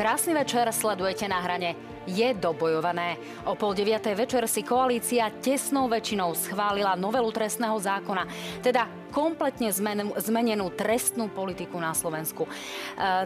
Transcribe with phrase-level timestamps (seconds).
[0.00, 1.76] Krásny večer, sledujete na hrane.
[2.08, 3.20] Je dobojované.
[3.44, 8.24] O pol deviatej večer si koalícia tesnou väčšinou schválila novelu trestného zákona.
[8.64, 12.46] Teda kompletne zmenenú, zmenenú trestnú politiku na Slovensku.
[12.46, 12.50] E,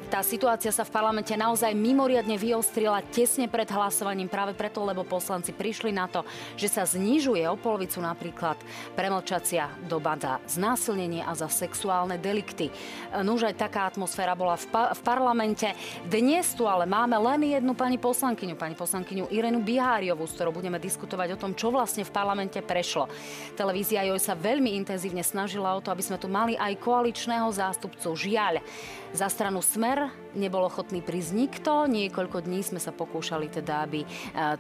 [0.08, 5.52] tá situácia sa v parlamente naozaj mimoriadne vyostrila tesne pred hlasovaním práve preto, lebo poslanci
[5.52, 6.24] prišli na to,
[6.56, 8.56] že sa znižuje o polovicu napríklad
[8.96, 12.72] premlčacia doba za znásilnenie a za sexuálne delikty.
[12.72, 15.68] E, Nuž aj taká atmosféra bola v, pa- v parlamente.
[16.08, 20.80] Dnes tu ale máme len jednu pani poslankyňu, pani poslankyňu Irenu Biháriovú, s ktorou budeme
[20.80, 23.10] diskutovať o tom, čo vlastne v parlamente prešlo.
[23.52, 28.14] Televízia joj sa veľmi intenzívne snažila o to, aby sme tu mali aj koaličného zástupcu.
[28.14, 28.62] Žiaľ,
[29.14, 31.86] za stranu Smer nebol ochotný prísť nikto.
[31.86, 34.06] Niekoľko dní sme sa pokúšali teda, aby e,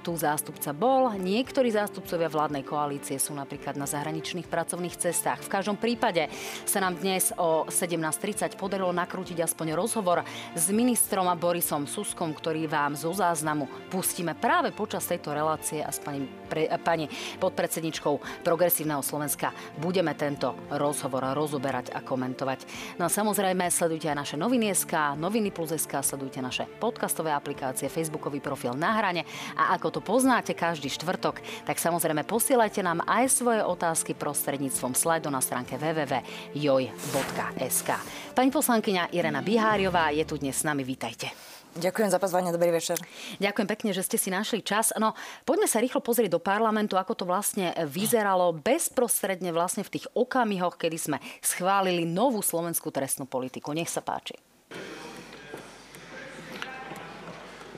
[0.00, 1.10] tu zástupca bol.
[1.18, 5.42] Niektorí zástupcovia vládnej koalície sú napríklad na zahraničných pracovných cestách.
[5.42, 6.30] V každom prípade
[6.64, 10.22] sa nám dnes o 17.30 podarilo nakrútiť aspoň rozhovor
[10.54, 15.90] s ministrom a Borisom Suskom, ktorý vám zo záznamu pustíme práve počas tejto relácie a
[15.90, 17.10] s pani, pre, pani
[17.42, 19.50] podpredsedničkou Progresívneho Slovenska
[19.82, 22.94] budeme tento rozhovor rozoberať a komentovať.
[23.02, 28.76] No a samozrejme sledujte aj naše noviny.sk, noviny plus.sk, sledujte naše podcastové aplikácie, facebookový profil
[28.76, 29.24] na hrane
[29.56, 35.32] a ako to poznáte každý štvrtok, tak samozrejme posielajte nám aj svoje otázky prostredníctvom slajdu
[35.32, 37.88] na stránke www.joj.sk.
[38.36, 41.32] Pani poslankyňa Irena Biháriová je tu dnes s nami, vítajte.
[41.74, 43.02] Ďakujem za pozvanie, dobrý večer.
[43.42, 44.94] Ďakujem pekne, že ste si našli čas.
[44.94, 50.06] No, poďme sa rýchlo pozrieť do parlamentu, ako to vlastne vyzeralo bezprostredne vlastne v tých
[50.14, 53.74] okamihoch, kedy sme schválili novú slovenskú trestnú politiku.
[53.74, 54.38] Nech sa páči.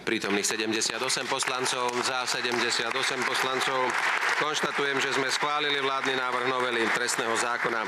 [0.07, 2.95] prítomných 78 poslancov, za 78
[3.27, 3.91] poslancov.
[4.39, 7.83] Konštatujem, že sme schválili vládny návrh novely trestného zákona.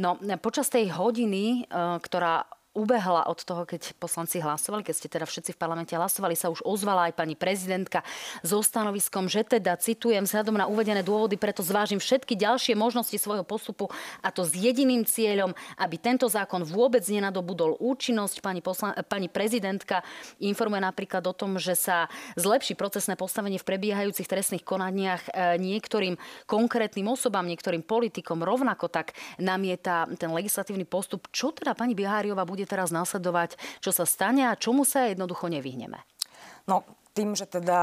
[0.00, 5.24] No, počas tej hodiny, e, ktorá ubehla od toho, keď poslanci hlasovali, keď ste teda
[5.24, 8.04] všetci v parlamente hlasovali, sa už ozvala aj pani prezidentka
[8.44, 13.48] so stanoviskom, že teda, citujem, vzhľadom na uvedené dôvody, preto zvážim všetky ďalšie možnosti svojho
[13.48, 13.88] postupu
[14.20, 18.44] a to s jediným cieľom, aby tento zákon vôbec nenadobudol účinnosť.
[18.44, 20.04] Pani, poslan- pani prezidentka
[20.44, 26.20] informuje napríklad o tom, že sa zlepší procesné postavenie v prebiehajúcich trestných konaniach e, niektorým
[26.44, 28.44] konkrétnym osobám, niektorým politikom.
[28.44, 31.30] Rovnako tak namieta ten legislatívny postup.
[31.32, 36.02] Čo teda pani Biháriová bude teraz nasledovať, čo sa stane a čomu sa jednoducho nevyhneme?
[36.66, 36.82] No,
[37.16, 37.80] tým, že teda,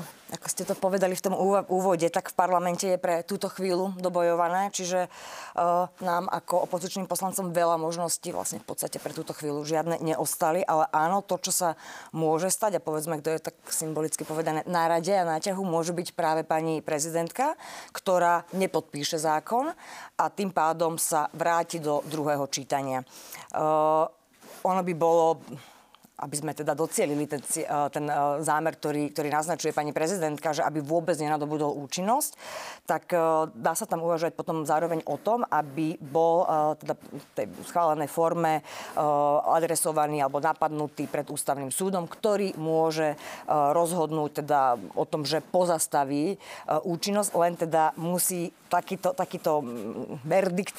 [0.00, 1.36] uh, ako ste to povedali v tom
[1.68, 7.52] úvode, tak v parlamente je pre túto chvíľu dobojované, čiže uh, nám ako opozičným poslancom
[7.52, 11.68] veľa možností vlastne v podstate pre túto chvíľu žiadne neostali, ale áno, to, čo sa
[12.16, 15.92] môže stať, a povedzme, kto je tak symbolicky povedané na rade a na ťahu, môže
[15.92, 17.60] byť práve pani prezidentka,
[17.92, 19.76] ktorá nepodpíše zákon
[20.16, 23.04] a tým pádom sa vráti do druhého čítania.
[24.62, 25.40] Uh, ono by bolo
[26.20, 30.62] aby sme teda docielili ten, eh, ten eh, zámer, ktorý, ktorý naznačuje pani prezidentka, že
[30.62, 32.36] aby vôbec nenadobudol účinnosť,
[32.84, 33.20] tak eh,
[33.56, 36.44] dá sa tam uvažovať potom zároveň o tom, aby bol
[36.76, 38.60] teda v tej schválenej forme
[39.46, 43.14] adresovaný alebo napadnutý pred ústavným súdom, ktorý môže
[43.48, 46.36] rozhodnúť teda o tom, že pozastaví
[46.84, 49.62] účinnosť, len teda musí takýto, takýto
[50.26, 50.76] verdikt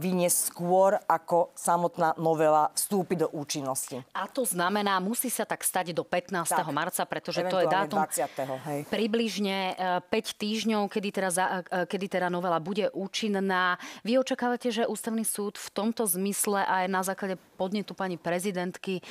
[0.00, 4.00] vyniesť skôr, ako samotná novela vstúpi do účinnosti.
[4.16, 6.48] A to znamená, znamená, musí sa tak stať do 15.
[6.48, 8.64] Tak, marca, pretože to je dátum 20.
[8.64, 8.80] Hej.
[8.88, 13.76] približne 5 e, týždňov, kedy teda, e, kedy teda novela bude účinná.
[14.08, 19.02] Vy očakávate, že ústavný súd v tomto zmysle aj na základe podnetu pani prezidentky e,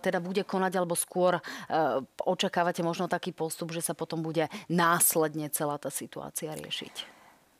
[0.00, 1.38] teda bude konať, alebo skôr
[2.24, 6.94] očakávate možno taký postup, že sa potom bude následne celá tá situácia riešiť?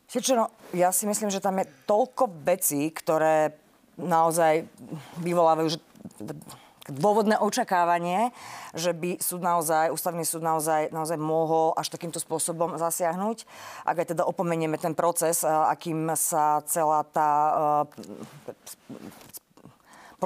[0.06, 3.58] Siečo, ja si myslím, že tam je toľko vecí, ktoré
[3.98, 4.70] naozaj
[5.20, 5.80] vyvolávajú že
[6.90, 8.30] dôvodné očakávanie,
[8.76, 13.46] že by súd naozaj, ústavný súd naozaj, naozaj mohol až takýmto spôsobom zasiahnuť.
[13.86, 17.30] Ak aj teda opomenieme ten proces, akým sa celá tá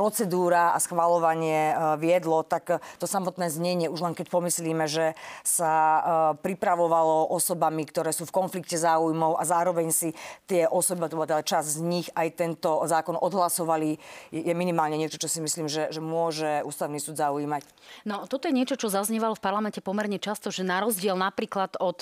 [0.01, 5.13] procedúra a schvalovanie e, viedlo, tak e, to samotné znenie, už len keď pomyslíme, že
[5.45, 6.01] sa e,
[6.41, 10.17] pripravovalo osobami, ktoré sú v konflikte záujmov a zároveň si
[10.49, 14.01] tie osoby, teda čas z nich aj tento zákon odhlasovali,
[14.33, 17.61] je minimálne niečo, čo si myslím, že, že môže ústavný súd zaujímať.
[18.09, 22.01] No, toto je niečo, čo zaznievalo v parlamente pomerne často, že na rozdiel napríklad od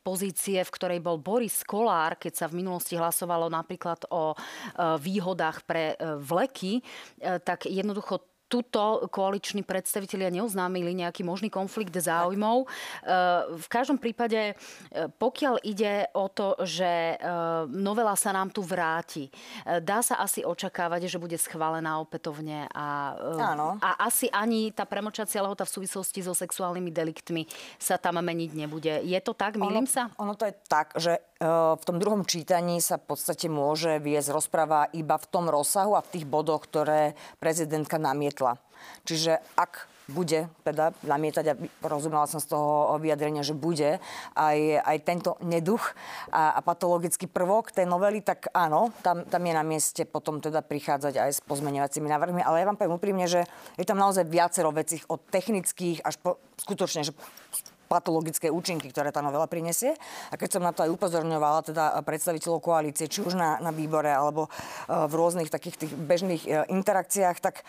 [0.00, 4.32] pozície, v ktorej bol Boris Kolár, keď sa v minulosti hlasovalo napríklad o
[4.78, 6.86] výhodách pre vleky,
[7.44, 12.62] tak jednoducho tuto koaliční predstavitelia neoznámili nejaký možný konflikt záujmov.
[12.62, 12.66] E,
[13.58, 14.54] v každom prípade, e,
[15.18, 17.16] pokiaľ ide o to, že e,
[17.74, 19.28] novela sa nám tu vráti,
[19.82, 23.18] dá sa asi očakávať, že bude schválená opätovne a,
[23.54, 23.82] Áno.
[23.82, 27.50] a asi ani tá premočacia lehota v súvislosti so sexuálnymi deliktmi
[27.82, 28.94] sa tam meniť nebude.
[29.02, 29.58] Je to tak?
[29.58, 30.08] Milím sa?
[30.22, 34.88] Ono to je tak, že v tom druhom čítaní sa v podstate môže viesť rozpráva
[34.96, 38.56] iba v tom rozsahu a v tých bodoch, ktoré prezidentka namietla.
[39.04, 43.98] Čiže ak bude teda namietať, a rozumela som z toho vyjadrenia, že bude
[44.38, 45.82] aj, aj tento neduch
[46.30, 50.62] a, a patologický prvok tej novely, tak áno, tam, tam je na mieste potom teda
[50.62, 52.42] prichádzať aj s pozmeňovacími návrhmi.
[52.46, 53.42] Ale ja vám poviem úprimne, že
[53.74, 57.12] je tam naozaj viacero vecí od technických až po skutočne, že
[57.86, 59.94] patologické účinky, ktoré tá novela prinesie.
[60.30, 64.10] A keď som na to aj upozorňovala teda predstaviteľov koalície, či už na, na výbore
[64.10, 67.62] alebo uh, v rôznych takých tých bežných uh, interakciách, tak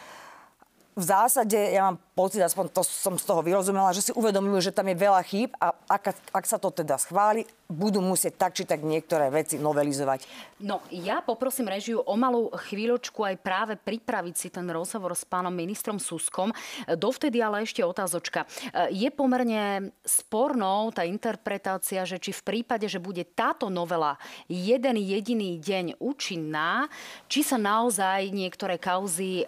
[0.97, 4.73] v zásade ja mám pocit, aspoň to som z toho vyrozumela, že si uvedomujú, že
[4.73, 8.65] tam je veľa chýb a ak, ak sa to teda schváli, budú musieť tak či
[8.65, 10.25] tak niektoré veci novelizovať.
[10.65, 15.53] No, ja poprosím režiu o malú chvíľočku aj práve pripraviť si ten rozhovor s pánom
[15.53, 16.49] ministrom Suskom.
[16.87, 18.47] Dovtedy ale ešte otázočka.
[18.89, 24.15] Je pomerne spornou tá interpretácia, že či v prípade, že bude táto novela
[24.47, 26.87] jeden jediný deň účinná,
[27.27, 29.43] či sa naozaj niektoré kauzy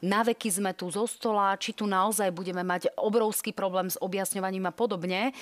[0.00, 4.72] naveky sme tu zo stola, či tu naozaj budeme mať obrovský problém s objasňovaním a
[4.72, 5.36] podobne.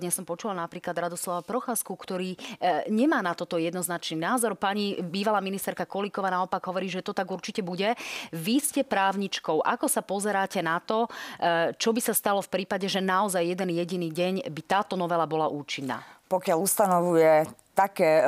[0.00, 4.54] Dnes som počula napríklad Radoslava Pro Procházku, ktorý e, nemá na toto jednoznačný názor.
[4.54, 7.98] Pani bývalá ministerka Kolíková naopak hovorí, že to tak určite bude.
[8.30, 9.66] Vy ste právničkou.
[9.66, 13.74] Ako sa pozeráte na to, e, čo by sa stalo v prípade, že naozaj jeden
[13.74, 15.98] jediný deň by táto novela bola účinná?
[16.30, 18.24] Pokiaľ ustanovuje také e,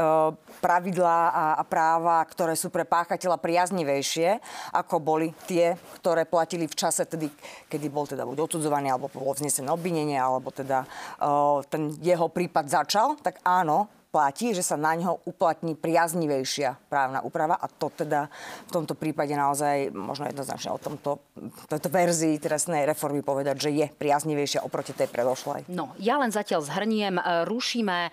[0.62, 1.18] pravidlá
[1.58, 4.38] a, práva, ktoré sú pre páchateľa priaznivejšie,
[4.70, 7.26] ako boli tie, ktoré platili v čase, tedy,
[7.66, 11.26] kedy bol teda buď odsudzovaný, alebo bolo vznesené obvinenie, alebo teda e,
[11.66, 17.54] ten jeho prípad začal, tak áno, platí, že sa na ňo uplatní priaznivejšia právna úprava
[17.54, 18.26] a to teda
[18.66, 21.22] v tomto prípade naozaj možno jednoznačne o tomto
[21.70, 25.70] tejto verzii trestnej reformy povedať, že je priaznivejšia oproti tej predošlej.
[25.70, 28.10] No, ja len zatiaľ zhrniem, e, rušíme e,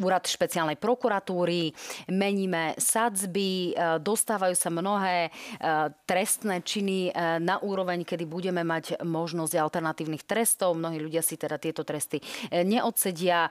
[0.00, 1.72] úrad špeciálnej prokuratúry,
[2.12, 5.28] meníme sadzby, e, dostávajú sa mnohé
[6.06, 7.10] trestné činy
[7.40, 10.76] na úroveň, kedy budeme mať možnosť alternatívnych trestov.
[10.76, 12.20] Mnohí ľudia si teda tieto tresty
[12.52, 13.48] neodsedia.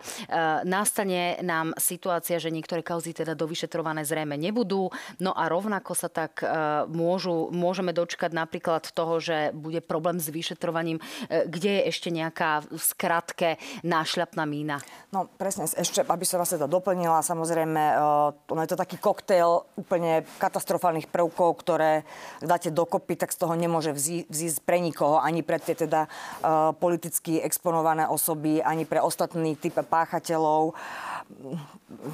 [0.64, 4.90] Nastane nám situácia, že niektoré kauzy teda dovyšetrované zrejme nebudú.
[5.20, 6.42] No a rovnako sa tak
[6.90, 12.80] môžu, môžeme dočkať napríklad toho, že bude problém s vyšetrovaním, kde je ešte nejaká v
[12.80, 13.50] skratke
[13.84, 14.80] nášľapná mína.
[15.12, 19.66] No presne, ešte, aby som vás teda doplnila, samozrejme, uh, ono je to taký koktail
[19.80, 22.04] úplne katastrofálnych prvkov, ktoré
[22.44, 27.42] dáte dokopy, tak z toho nemôže vzísť pre nikoho, ani pre tie teda uh, politicky
[27.42, 30.72] exponované osoby, ani pre ostatný typ páchateľov.
[30.74, 31.25] to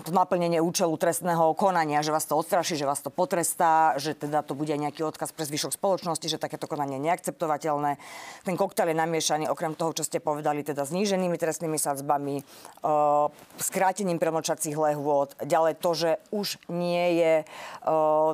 [0.08, 4.56] naplnenie účelu trestného konania, že vás to odstraší, že vás to potrestá, že teda to
[4.56, 8.00] bude nejaký odkaz pre zvyšok spoločnosti, že takéto konanie je neakceptovateľné.
[8.48, 12.44] Ten koktail je namiešaný okrem toho, čo ste povedali, teda zníženými trestnými sadzbami, e,
[13.60, 17.46] skrátením premočacích lehôd, ďalej to, že už nie je e,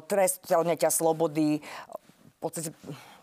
[0.06, 1.62] trest odňatia slobody,
[2.38, 2.70] v podstate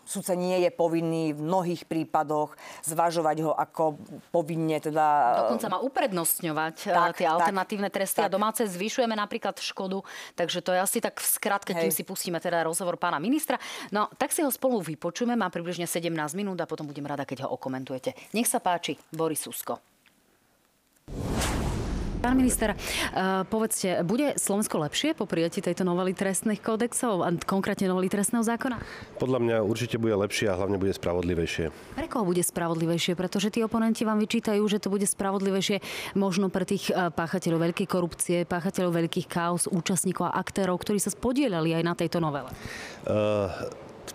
[0.05, 2.53] Súdca nie je povinný v mnohých prípadoch
[2.85, 3.97] zvažovať ho ako
[4.29, 5.05] povinne teda...
[5.49, 8.29] Dokonca má uprednostňovať eh, tak, tie alternatívne tak, tresty tak.
[8.29, 10.05] a domáce zvyšujeme napríklad škodu.
[10.37, 13.57] Takže to je asi tak v skratke, kým si pustíme teda rozhovor pána ministra.
[13.89, 17.49] No, tak si ho spolu vypočujeme, má približne 17 minút a potom budem rada, keď
[17.49, 18.13] ho okomentujete.
[18.37, 19.81] Nech sa páči, Boris Susko.
[22.25, 27.85] Pán minister, uh, povedzte, bude Slovensko lepšie po prijatí tejto novely trestných kódexov, a konkrétne
[27.85, 28.81] novely trestného zákona?
[29.21, 31.69] Podľa mňa určite bude lepšie a hlavne bude spravodlivejšie.
[31.69, 33.13] Pre koho bude spravodlivejšie?
[33.13, 35.85] Pretože tí oponenti vám vyčítajú, že to bude spravodlivejšie
[36.17, 41.13] možno pre tých e, páchateľov veľkej korupcie, páchateľov veľkých chaos, účastníkov a aktérov, ktorí sa
[41.13, 42.49] spodielali aj na tejto novele.
[43.05, 43.53] Uh,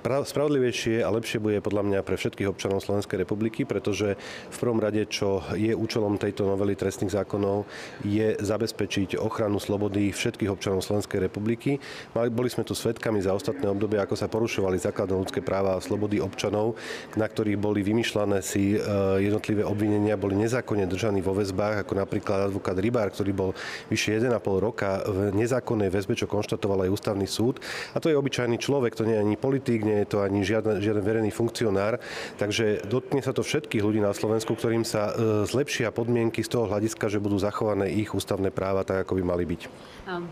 [0.00, 4.16] Spravodlivejšie a lepšie bude podľa mňa pre všetkých občanov Slovenskej republiky, pretože
[4.49, 7.69] v prvom rade, čo je účelom tejto novely trestných zákonov,
[8.00, 11.76] je zabezpečiť ochranu slobody všetkých občanov Slovenskej republiky.
[12.16, 16.16] Boli sme tu svetkami za ostatné obdobie, ako sa porušovali základné ľudské práva a slobody
[16.16, 16.80] občanov,
[17.21, 18.80] na ktorých boli vymýšľané si e,
[19.21, 23.50] jednotlivé obvinenia, boli nezákonne držaní vo väzbách, ako napríklad advokát Rybár, ktorý bol
[23.92, 24.33] vyše 1,5
[24.64, 27.61] roka v nezákonnej väzbe, čo konštatoval aj ústavný súd.
[27.92, 30.78] A to je obyčajný človek, to nie je ani politik, nie je to ani žiaden,
[30.78, 31.99] žiaden verejný funkcionár.
[32.38, 35.11] Takže dotkne sa to všetkých ľudí na Slovensku, ktorým sa
[35.50, 39.42] zlepšia podmienky z toho hľadiska, že budú zachované ich ústavné práva tak, ako by mali
[39.50, 39.62] byť.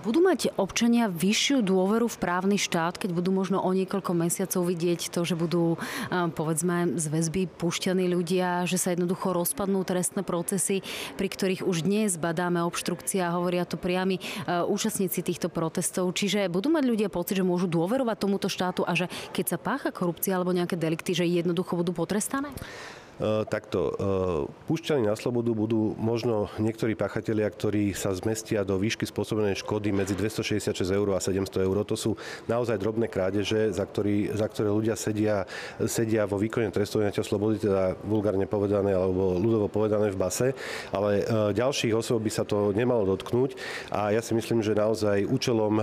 [0.07, 5.11] Budú mať občania vyššiu dôveru v právny štát, keď budú možno o niekoľko mesiacov vidieť
[5.11, 5.75] to, že budú
[6.11, 10.85] povedzme z väzby pušťaní ľudia, že sa jednoducho rozpadnú trestné procesy,
[11.17, 16.11] pri ktorých už dnes badáme obštrukcia, hovoria to priami účastníci týchto protestov.
[16.13, 19.89] Čiže budú mať ľudia pocit, že môžu dôverovať tomuto štátu a že keď sa pácha
[19.89, 22.53] korupcia alebo nejaké delikty, že jednoducho budú potrestané?
[23.19, 23.93] E, takto, e,
[24.71, 30.15] púšťaní na slobodu budú možno niektorí pachatelia, ktorí sa zmestia do výšky spôsobenej škody medzi
[30.15, 31.83] 266 eur a 700 eur.
[31.83, 32.15] To sú
[32.47, 35.51] naozaj drobné krádeže, za, ktorý, za ktoré ľudia sedia,
[35.91, 40.49] sedia vo výkone trestu slobody, teda vulgárne povedané alebo ľudovo povedané v base,
[40.95, 43.59] ale e, ďalších osôb by sa to nemalo dotknúť
[43.91, 45.83] a ja si myslím, že naozaj účelom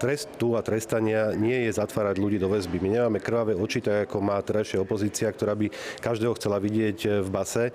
[0.00, 2.80] trestu a trestania nie je zatvárať ľudí do väzby.
[2.80, 5.68] My nemáme krvavé oči, tak ako má terajšia opozícia, ktorá by
[6.00, 7.68] každého chcela vidieť v base.
[7.68, 7.72] E,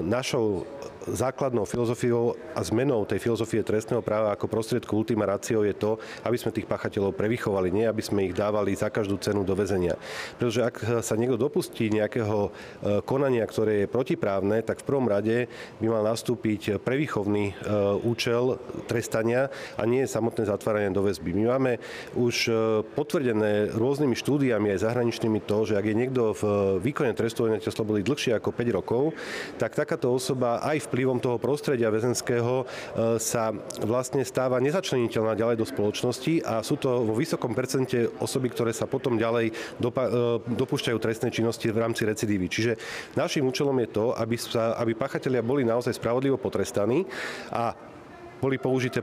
[0.00, 0.64] našou
[1.06, 6.36] základnou filozofiou a zmenou tej filozofie trestného práva ako prostriedku ultima ratio je to, aby
[6.38, 9.94] sme tých pachateľov prevychovali, nie aby sme ich dávali za každú cenu do väzenia.
[10.36, 12.50] Pretože ak sa niekto dopustí nejakého e,
[13.06, 15.46] konania, ktoré je protiprávne, tak v prvom rade
[15.78, 17.54] by mal nastúpiť prevýchovný e,
[18.02, 18.58] účel
[18.90, 19.48] trestania
[19.78, 21.30] a nie samotné zatváranie do väzby.
[21.34, 21.72] My máme
[22.18, 26.42] už e, potvrdené rôznymi štúdiami aj zahraničnými to, že ak je niekto v
[26.82, 29.02] výkone trestu slobody dlhšie ako 5 rokov,
[29.60, 33.52] tak takáto osoba aj v vplyvom toho prostredia väzenského e, sa
[33.84, 38.88] vlastne stáva nezačleniteľná ďalej do spoločnosti a sú to vo vysokom percente osoby, ktoré sa
[38.88, 42.48] potom ďalej dopa- e, dopúšťajú trestnej činnosti v rámci recidívy.
[42.48, 42.72] Čiže
[43.12, 47.04] našim účelom je to, aby, sa, aby pachatelia boli naozaj spravodlivo potrestaní
[47.52, 47.76] a
[48.40, 49.00] boli použité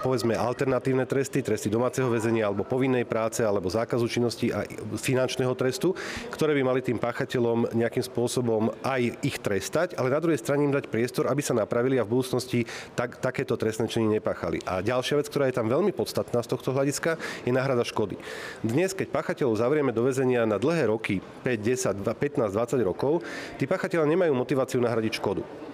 [0.00, 4.64] povedzme alternatívne tresty, tresty domáceho väzenia alebo povinnej práce alebo zákazu činnosti a
[4.96, 5.92] finančného trestu,
[6.32, 10.74] ktoré by mali tým páchateľom nejakým spôsobom aj ich trestať, ale na druhej strane im
[10.74, 12.64] dať priestor, aby sa napravili a v budúcnosti
[12.96, 14.64] tak, takéto trestné činy nepáchali.
[14.64, 18.16] A ďalšia vec, ktorá je tam veľmi podstatná z tohto hľadiska, je náhrada škody.
[18.64, 23.20] Dnes, keď páchateľov zavrieme do väzenia na dlhé roky, 5, 10, 15, 20 rokov,
[23.60, 25.69] tí páchateľa nemajú motiváciu nahradiť škodu.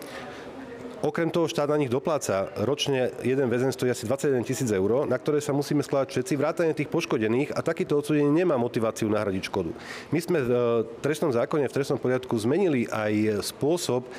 [1.06, 2.50] Okrem toho štát na nich dopláca.
[2.66, 6.74] Ročne jeden väzen stojí asi 21 tisíc eur, na ktoré sa musíme skladať všetci, vrátane
[6.74, 9.70] tých poškodených a takýto odsudený nemá motiváciu nahradiť škodu.
[10.10, 10.58] My sme v e,
[10.98, 14.10] trestnom zákone, v trestnom poriadku zmenili aj spôsob, e,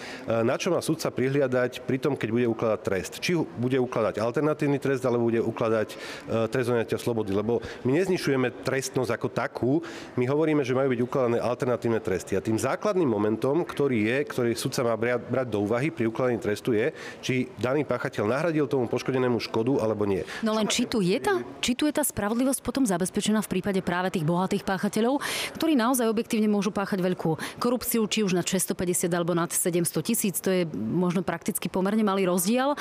[0.48, 3.20] na čo má sudca prihliadať pri tom, keď bude ukladať trest.
[3.20, 6.72] Či bude ukladať alternatívny trest, alebo bude ukladať e, trest
[7.04, 7.36] slobody.
[7.36, 9.72] Lebo my neznišujeme trestnosť ako takú,
[10.16, 12.40] my hovoríme, že majú byť ukladané alternatívne tresty.
[12.40, 16.77] A tým základným momentom, ktorý je, ktorý sudca má brať do úvahy pri ukladaní trestu,
[16.78, 16.88] je,
[17.26, 20.22] či daný páchateľ nahradil tomu poškodenému škodu alebo nie.
[20.46, 23.82] No len či tu je tá, či tu je tá spravodlivosť potom zabezpečená v prípade
[23.82, 25.20] práve tých bohatých páchateľov,
[25.58, 30.38] ktorí naozaj objektívne môžu páchať veľkú korupciu, či už na 650 alebo nad 700 tisíc,
[30.38, 32.76] to je možno prakticky pomerne malý rozdiel.
[32.76, 32.78] E,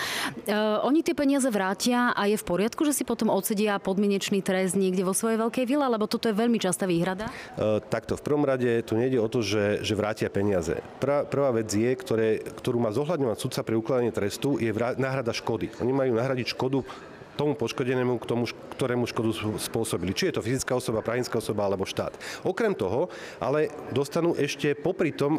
[0.85, 5.07] oni tie peniaze vrátia a je v poriadku, že si potom odsedia podmienečný trest niekde
[5.07, 7.31] vo svojej veľkej vile, lebo toto je veľmi častá výhrada?
[7.57, 10.83] E, takto, v prvom rade tu nejde o to, že, že vrátia peniaze.
[10.99, 15.71] Prvá, prvá vec je, ktoré, ktorú má zohľadňovať sudca pri ukladanie trestu je náhrada škody.
[15.85, 16.83] Oni majú nahradiť škodu
[17.37, 20.17] tomu poškodenému, k tomu, ktorému škodu spôsobili.
[20.17, 22.17] Či je to fyzická osoba, právnická osoba alebo štát.
[22.49, 25.37] Okrem toho, ale dostanú ešte popri tom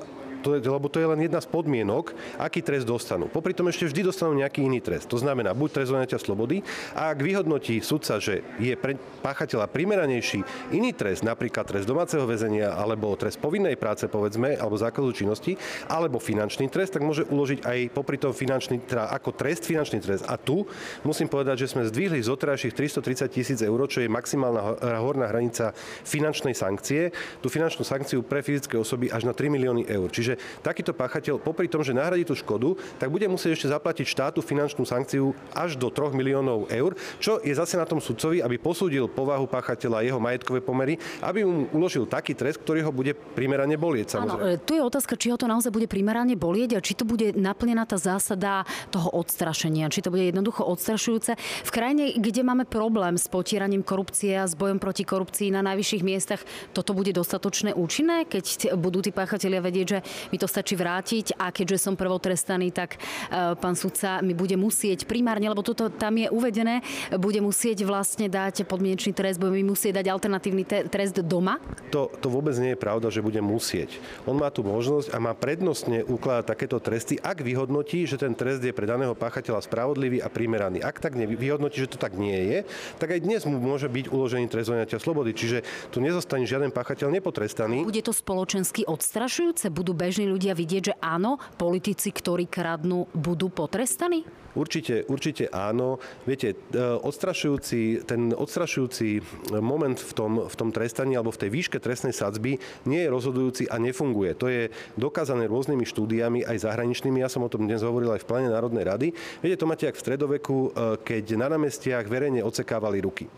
[0.48, 3.28] to lebo to je len jedna z podmienok, aký trest dostanú.
[3.28, 5.12] Popri tom ešte vždy dostanú nejaký iný trest.
[5.12, 6.64] To znamená, buď trest odňatia slobody
[6.96, 12.74] a ak vyhodnotí sudca, že je pre páchateľa primeranejší iný trest, napríklad trest domáceho väzenia
[12.74, 15.60] alebo trest povinnej práce, povedzme, alebo zákazu činnosti,
[15.92, 20.24] alebo finančný trest, tak môže uložiť aj popri tom finančný, teda ako trest finančný trest.
[20.30, 20.64] A tu
[21.04, 25.74] musím povedať, že sme zdvihli z otrajších 330 tisíc eur, čo je maximálna horná hranica
[26.06, 27.12] finančnej sankcie,
[27.42, 30.08] tú finančnú sankciu pre fyzické osoby až na 3 milióny eur.
[30.14, 34.40] Čiže Takýto páchateľ, popri tom, že nahradí tú škodu, tak bude musieť ešte zaplatiť štátu
[34.42, 39.10] finančnú sankciu až do 3 miliónov eur, čo je zase na tom sudcovi, aby posúdil
[39.12, 44.18] povahu páchateľa, jeho majetkové pomery, aby mu uložil taký trest, ktorý ho bude primerane bolieť.
[44.18, 44.58] Samozrejme.
[44.58, 47.36] Áno, tu je otázka, či ho to naozaj bude primerane bolieť a či to bude
[47.36, 48.64] naplnená tá zásada
[48.94, 51.36] toho odstrašenia, či to bude jednoducho odstrašujúce.
[51.40, 56.04] V krajine, kde máme problém s potieraním korupcie a s bojom proti korupcii na najvyšších
[56.04, 56.42] miestach,
[56.72, 60.00] toto bude dostatočné účinné, keď budú tí páchatelia vedieť, že
[60.32, 63.00] mi to stačí vrátiť a keďže som prvotrestaný, tak
[63.32, 66.84] pán sudca mi bude musieť primárne, lebo toto tam je uvedené,
[67.16, 71.60] bude musieť vlastne dať podmienečný trest, bude mi musieť dať alternatívny trest doma?
[71.94, 73.98] To, to vôbec nie je pravda, že bude musieť.
[74.28, 78.62] On má tu možnosť a má prednostne ukladať takéto tresty, ak vyhodnotí, že ten trest
[78.62, 80.84] je pre daného páchateľa spravodlivý a primeraný.
[80.84, 82.60] Ak tak vyhodnotí, že to tak nie je,
[83.00, 84.70] tak aj dnes mu môže byť uložený trest
[85.02, 85.32] slobody.
[85.34, 87.84] Čiže tu nezostane žiaden páchateľ nepotrestaný.
[87.88, 89.72] Bude to spoločensky odstrašujúce?
[89.72, 94.24] Budú bežní ľudia vidieť, že áno, politici, ktorí kradnú, budú potrestaní?
[94.58, 96.02] Určite, určite áno.
[96.26, 99.22] Viete, e, odstrašujúci, ten odstrašujúci
[99.62, 102.58] moment v tom, v tom trestaní alebo v tej výške trestnej sadzby
[102.90, 104.34] nie je rozhodujúci a nefunguje.
[104.40, 107.22] To je dokázané rôznymi štúdiami, aj zahraničnými.
[107.22, 109.08] Ja som o tom dnes hovoril aj v pláne Národnej rady.
[109.46, 110.70] Viete, to máte jak v stredoveku, e,
[111.06, 113.30] keď na námestiach verejne ocekávali ruky.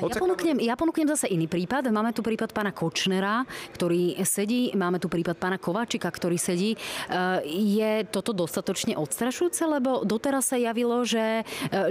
[0.00, 1.92] Ja ponúknem, ja ponúknem zase iný prípad.
[1.92, 3.44] Máme tu prípad pána Kočnera,
[3.76, 6.72] ktorý sedí, máme tu prípad pána Kováčika, ktorý sedí.
[6.72, 6.76] E,
[7.44, 11.42] je toto dostatočne odstrašujúce, lebo doteraz sa javilo, že e,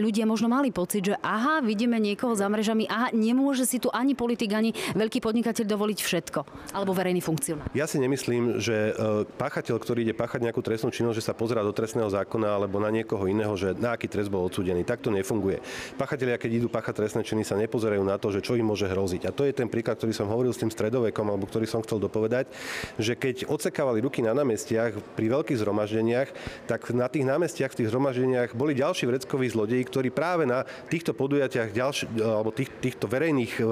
[0.01, 4.17] ľudia možno mali pocit, že aha, vidíme niekoho za mrežami, aha, nemôže si tu ani
[4.17, 6.39] politik, ani veľký podnikateľ dovoliť všetko.
[6.73, 7.69] Alebo verejný funkcionár.
[7.77, 11.61] Ja si nemyslím, že e, páchateľ, ktorý ide páchať nejakú trestnú činnosť, že sa pozerá
[11.61, 14.87] do trestného zákona alebo na niekoho iného, že na aký trest bol odsúdený.
[14.87, 15.59] Tak to nefunguje.
[15.99, 18.87] Páchatelia, keď idú páchať trestné činy, sa nepozerajú pozerajú na to, že čo im môže
[18.87, 19.27] hroziť.
[19.27, 21.99] A to je ten príklad, ktorý som hovoril s tým stredovekom, alebo ktorý som chcel
[21.99, 22.47] dopovedať,
[22.95, 26.29] že keď odsekávali ruky na námestiach pri veľkých zhromaždeniach,
[26.71, 31.11] tak na tých námestiach, v tých zhromaždeniach boli ďalší vreckoví zlodeji, ktorí práve na týchto
[31.11, 33.63] podujatiach, ďalši, alebo tých, týchto verejných, e,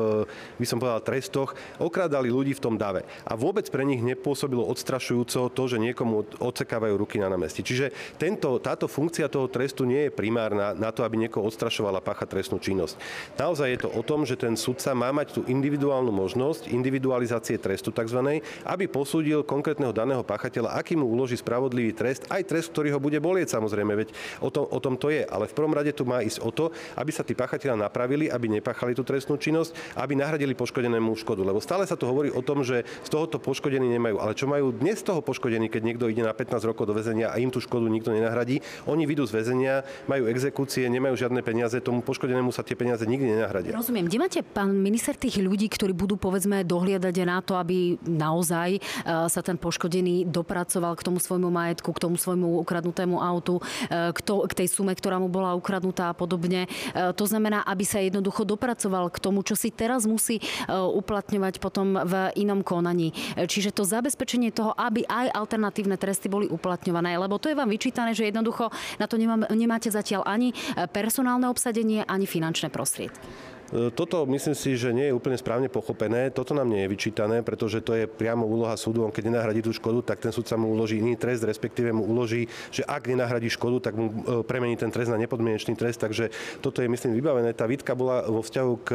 [0.59, 3.07] by som povedal, trestoch, okrádali ľudí v tom dave.
[3.23, 7.63] A vôbec pre nich nepôsobilo odstrašujúco to, že niekomu odsekávajú ruky na námestí.
[7.63, 12.27] Čiže tento, táto funkcia toho trestu nie je primárna na to, aby niekoho odstrašovala pácha
[12.27, 12.99] trestnú činnosť.
[13.39, 17.93] Naozaj je to o tom, že ten sudca má mať tú individuálnu možnosť individualizácie trestu
[17.93, 22.99] tzv., aby posúdil konkrétneho daného pachateľa, aký mu uloží spravodlivý trest, aj trest, ktorý ho
[22.99, 24.09] bude bolieť samozrejme, veď
[24.41, 25.21] o tom, o tom to je.
[25.29, 28.49] Ale v prvom rade tu má ísť o to, aby sa tí pachatelia napravili, aby
[28.49, 31.45] nepáchali tú trestnú činnosť, aby nahradili poškodenému škodu.
[31.45, 34.17] Lebo stále sa tu hovorí o tom, že z tohoto poškodení nemajú.
[34.17, 37.29] Ale čo majú dnes z toho poškodení, keď niekto ide na 15 rokov do väzenia
[37.29, 38.63] a im tú škodu nikto nenahradí?
[38.87, 43.35] Oni vidú z väzenia, majú exekúcie, nemajú žiadne peniaze, tomu poškodenému sa tie peniaze nikdy
[43.35, 43.75] nenahradia.
[43.75, 44.07] Rozumiem rozumiem.
[44.07, 48.81] Kde máte, pán minister, tých ľudí, ktorí budú, povedzme, dohliadať na to, aby naozaj e,
[49.27, 54.19] sa ten poškodený dopracoval k tomu svojmu majetku, k tomu svojmu ukradnutému autu, e, k,
[54.23, 56.65] to, k tej sume, ktorá mu bola ukradnutá a podobne.
[56.65, 56.69] E,
[57.11, 62.13] to znamená, aby sa jednoducho dopracoval k tomu, čo si teraz musí uplatňovať potom v
[62.39, 63.11] inom konaní.
[63.35, 68.13] Čiže to zabezpečenie toho, aby aj alternatívne tresty boli uplatňované, lebo to je vám vyčítané,
[68.13, 68.69] že jednoducho
[69.01, 69.17] na to
[69.51, 70.53] nemáte zatiaľ ani
[70.93, 73.58] personálne obsadenie, ani finančné prostriedky.
[73.69, 76.33] E, toto myslím si, že nie je úplne správne pochopené.
[76.33, 79.05] Toto nám nie je vyčítané, pretože to je priamo úloha súdu.
[79.05, 82.05] On keď nenahradí tú škodu, tak ten súd sa mu uloží iný trest, respektíve mu
[82.05, 86.01] uloží, že ak nenahradí škodu, tak mu e, premení ten trest na nepodmienečný trest.
[86.01, 86.33] Takže
[86.65, 87.53] toto je, myslím, vybavené.
[87.53, 88.89] Tá výtka bola vo vzťahu k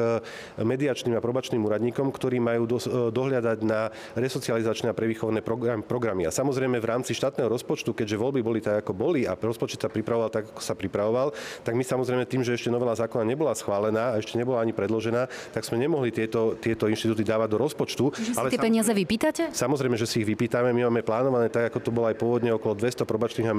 [0.58, 2.78] mediačným a probačným úradníkom, ktorí majú e,
[3.14, 5.46] dohľadať na resocializačné a prevýchovné
[5.87, 6.26] programy.
[6.26, 9.92] A samozrejme v rámci štátneho rozpočtu, keďže voľby boli tak, ako boli a rozpočet sa
[9.92, 11.30] pripravoval tak, ako sa pripravoval,
[11.62, 15.29] tak my samozrejme tým, že ešte novela zákona nebola schválená a ešte nebola ani predložená,
[15.53, 18.05] tak sme nemohli tieto, tieto inštitúty dávať do rozpočtu.
[18.16, 19.42] Čiže ale si tie peniaze vypýtate?
[19.53, 20.72] Samozrejme, že si ich vypýtame.
[20.72, 23.55] My máme plánované, tak ako to bolo aj pôvodne, okolo 200 probačných a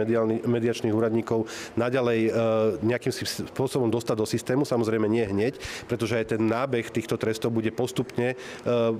[0.45, 1.45] mediačných úradníkov
[1.77, 2.31] naďalej e,
[2.81, 3.13] nejakým
[3.53, 4.63] spôsobom dostať do systému.
[4.65, 8.35] Samozrejme nie hneď, pretože aj ten nábeh týchto trestov bude postupne e,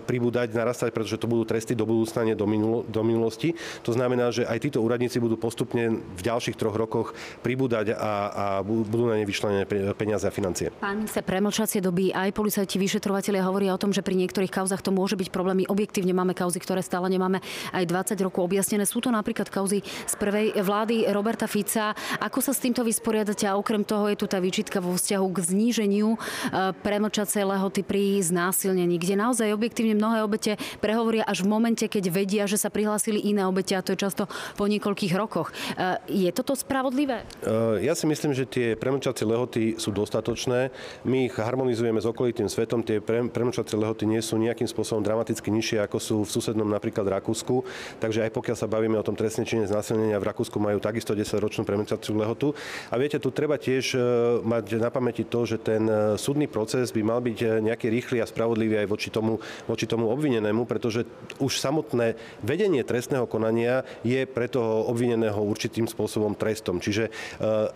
[0.05, 3.55] pribúdať, narastať, pretože to budú tresty do budúcna, nie do, minulo, do minulosti.
[3.87, 8.45] To znamená, že aj títo úradníci budú postupne v ďalších troch rokoch pribúdať a, a
[8.65, 9.63] budú na ne vyčlenené
[9.95, 10.75] peniaze a financie.
[10.83, 14.91] Pán sa premlčacie doby aj policajti, vyšetrovateľia hovoria o tom, že pri niektorých kauzach to
[14.91, 15.67] môže byť problémy.
[15.67, 17.39] Objektívne máme kauzy, ktoré stále nemáme
[17.71, 18.83] aj 20 rokov objasnené.
[18.87, 21.95] Sú to napríklad kauzy z prvej vlády Roberta Fica.
[22.21, 23.47] Ako sa s týmto vysporiadate?
[23.47, 26.17] A okrem toho je tu tá výčitka vo vzťahu k zníženiu e,
[26.73, 32.43] premlčacej lehoty pri znásilnení, kde naozaj objektívne mnohé obete prehovoria až v momente, keď vedia,
[32.49, 34.25] že sa prihlásili iné obete a to je často
[34.57, 35.53] po niekoľkých rokoch.
[35.77, 37.23] E, je toto spravodlivé?
[37.45, 40.73] E, ja si myslím, že tie premlčacie lehoty sú dostatočné.
[41.05, 45.05] My ich harmonizujeme porovnávame s okolitým svetom, tie pre, premlčacie lehoty nie sú nejakým spôsobom
[45.05, 47.61] dramaticky nižšie, ako sú v susednom napríklad Rakúsku.
[48.01, 51.61] Takže aj pokiaľ sa bavíme o tom trestne čine znásilnenia, v Rakúsku majú takisto 10-ročnú
[51.63, 52.57] premlčaciu lehotu.
[52.89, 53.99] A viete, tu treba tiež e,
[54.41, 58.17] mať na pamäti to, že ten e, súdny proces by mal byť e, nejaký rýchly
[58.19, 59.37] a spravodlivý aj voči tomu,
[59.69, 61.05] voči tomu obvinenému, pretože
[61.37, 66.81] už samotné vedenie trestného konania je pre toho obvineného určitým spôsobom trestom.
[66.81, 67.13] Čiže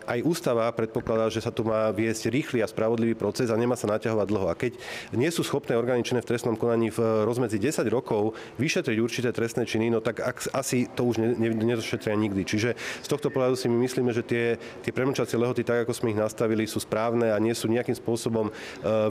[0.05, 3.98] aj ústava predpokladá, že sa tu má viesť rýchly a spravodlivý proces a nemá sa
[3.99, 4.47] naťahovať dlho.
[4.47, 4.79] A keď
[5.11, 9.91] nie sú schopné orgány v trestnom konaní v rozmedzi 10 rokov vyšetriť určité trestné činy,
[9.91, 12.47] no tak ak, asi to už ne, ne, nedošetria nikdy.
[12.47, 16.15] Čiže z tohto pohľadu si my myslíme, že tie, tie premlčacie lehoty, tak ako sme
[16.15, 18.53] ich nastavili, sú správne a nie sú nejakým spôsobom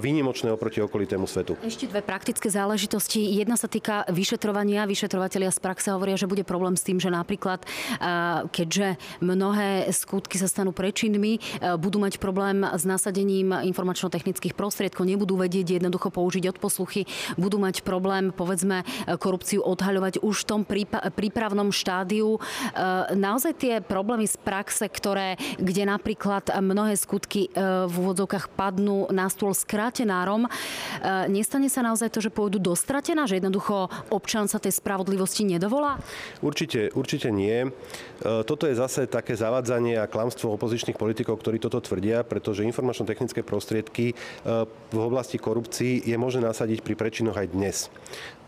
[0.01, 1.59] výnimočné oproti okolitému svetu.
[1.61, 3.21] Ešte dve praktické záležitosti.
[3.37, 4.89] Jedna sa týka vyšetrovania.
[4.89, 7.67] Vyšetrovateľia z praxe hovoria, že bude problém s tým, že napríklad,
[8.55, 11.43] keďže mnohé skutky sa stanú prečinmi,
[11.83, 18.31] budú mať problém s nasadením informačno-technických prostriedkov, nebudú vedieť jednoducho použiť odposluchy, budú mať problém,
[18.31, 18.87] povedzme,
[19.19, 20.61] korupciu odhaľovať už v tom
[21.15, 22.39] prípravnom štádiu.
[23.13, 27.51] Naozaj tie problémy z praxe, ktoré, kde napríklad mnohé skutky
[27.89, 30.47] v úvodzovkách padnú na stôl skrátenárom,
[31.27, 35.99] nestane sa naozaj to, že pôjdu dostratená, že jednoducho občan sa tej spravodlivosti nedovolá?
[36.45, 37.71] Určite, určite nie.
[38.21, 44.13] Toto je zase také zavadzanie a klamstvo opozičných politikov, ktorí toto tvrdia, pretože informačno-technické prostriedky
[44.67, 47.77] v oblasti korupcií je možné nasadiť pri prečinoch aj dnes.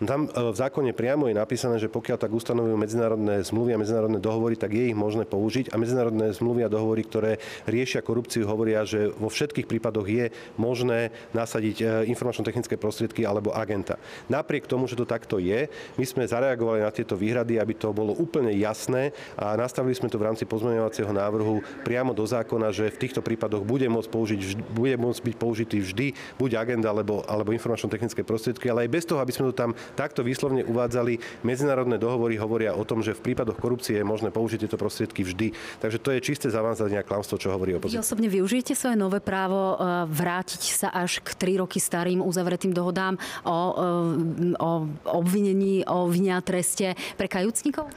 [0.01, 4.57] Tam v zákone priamo je napísané, že pokiaľ tak ustanovujú medzinárodné zmluvy a medzinárodné dohovory,
[4.57, 7.37] tak je ich možné použiť a medzinárodné zmluvy a dohovory, ktoré
[7.69, 14.01] riešia korupciu, hovoria, že vo všetkých prípadoch je možné nasadiť informačno-technické prostriedky alebo agenta.
[14.33, 15.69] Napriek tomu, že to takto je,
[16.01, 20.17] my sme zareagovali na tieto výhrady, aby to bolo úplne jasné a nastavili sme to
[20.17, 24.41] v rámci pozmeňovacieho návrhu priamo do zákona, že v týchto prípadoch bude môcť, použiť,
[24.73, 26.00] bude môcť byť použitý vždy
[26.41, 30.25] buď agenda alebo, alebo informačno-technické prostriedky, ale aj bez toho, aby sme to tam takto
[30.25, 31.45] výslovne uvádzali.
[31.45, 35.53] Medzinárodné dohovory hovoria o tom, že v prípadoch korupcie je možné použiť tieto prostriedky vždy.
[35.85, 38.01] Takže to je čisté zavázanie a klamstvo, čo hovorí opozícia.
[38.01, 42.73] Vy osobne využijete svoje nové právo e, vrátiť sa až k 3 roky starým uzavretým
[42.73, 44.71] dohodám o, e, o
[45.11, 47.91] obvinení, o vine a treste pre kajúcnikov?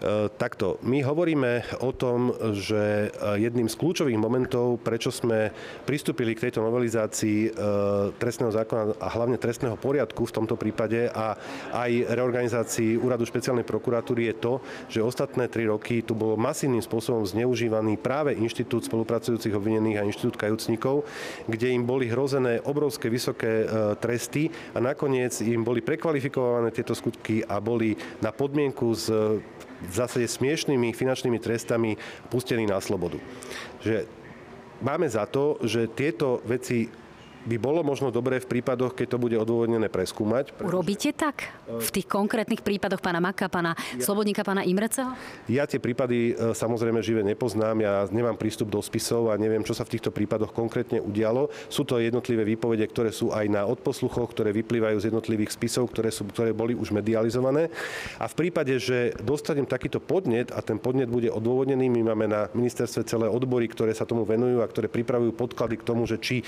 [0.00, 5.52] E, takto, my hovoríme o tom, že e, jedným z kľúčových momentov, prečo sme
[5.84, 7.50] pristúpili k tejto novelizácii e,
[8.16, 11.36] trestného zákona a hlavne trestného poriadku v tomto prípade a
[11.76, 14.52] aj reorganizácii úradu špeciálnej prokuratúry je to,
[14.88, 20.40] že ostatné tri roky tu bolo masívnym spôsobom zneužívaný práve inštitút spolupracujúcich obvinených a inštitút
[20.40, 21.04] kajúcnikov,
[21.44, 23.68] kde im boli hrozené obrovské vysoké
[24.00, 27.92] tresty a nakoniec im boli prekvalifikované tieto skutky a boli
[28.24, 29.04] na podmienku z
[29.80, 31.96] v zásade smiešnými finančnými trestami
[32.28, 33.16] pustení na slobodu.
[33.80, 34.04] Že
[34.84, 36.88] máme za to, že tieto veci
[37.50, 40.54] by bolo možno dobré v prípadoch, keď to bude odôvodnené preskúmať.
[40.54, 40.70] Pretože...
[40.70, 41.50] Urobíte tak?
[41.66, 44.06] V tých konkrétnych prípadoch pána Maka, pána ja...
[44.06, 45.10] Slobodníka, pána Imreceho?
[45.50, 49.74] Ja tie prípady e, samozrejme žive nepoznám, ja nemám prístup do spisov a neviem, čo
[49.74, 51.50] sa v týchto prípadoch konkrétne udialo.
[51.66, 56.14] Sú to jednotlivé výpovede, ktoré sú aj na odposluchoch, ktoré vyplývajú z jednotlivých spisov, ktoré,
[56.14, 57.66] sú, ktoré boli už medializované.
[58.22, 62.46] A v prípade, že dostanem takýto podnet a ten podnet bude odôvodnený, my máme na
[62.54, 66.46] ministerstve celé odbory, ktoré sa tomu venujú a ktoré pripravujú podklady k tomu, že či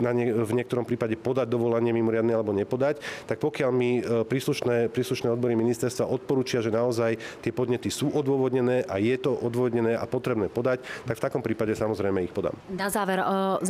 [0.00, 4.92] na nie, v niektorom prípade podať dovolanie mimoriadne alebo nepodať, tak pokiaľ mi e, príslušné,
[4.92, 10.04] príslušné odbory ministerstva odporúčia, že naozaj tie podnety sú odôvodnené a je to odôvodnené a
[10.04, 12.54] potrebné podať, tak v takom prípade samozrejme ich podám.
[12.72, 13.26] Na záver, e,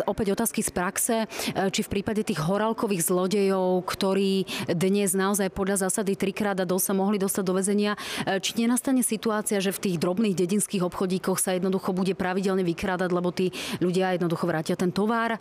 [0.06, 1.16] opäť otázky z praxe.
[1.24, 6.96] E, či v prípade tých horálkových zlodejov, ktorí dnes naozaj podľa zásady trikrát a sa
[6.96, 7.92] mohli dostať do väzenia,
[8.40, 13.28] či nenastane situácia, že v tých drobných dedinských obchodíkoch sa jednoducho bude pravidelne vykrádať, lebo
[13.34, 13.52] tí
[13.82, 15.36] ľudia jednoducho vrátia ten tovar,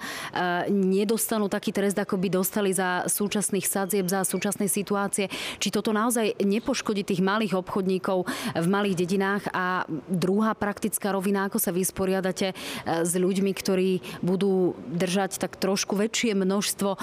[1.10, 5.26] nedostanú taký trest, ako by dostali za súčasných sadzieb, za súčasnej situácie.
[5.58, 9.50] Či toto naozaj nepoškodí tých malých obchodníkov v malých dedinách?
[9.50, 12.56] A druhá praktická rovina, ako sa vysporiadate e,
[13.02, 16.98] s ľuďmi, ktorí budú držať tak trošku väčšie množstvo e,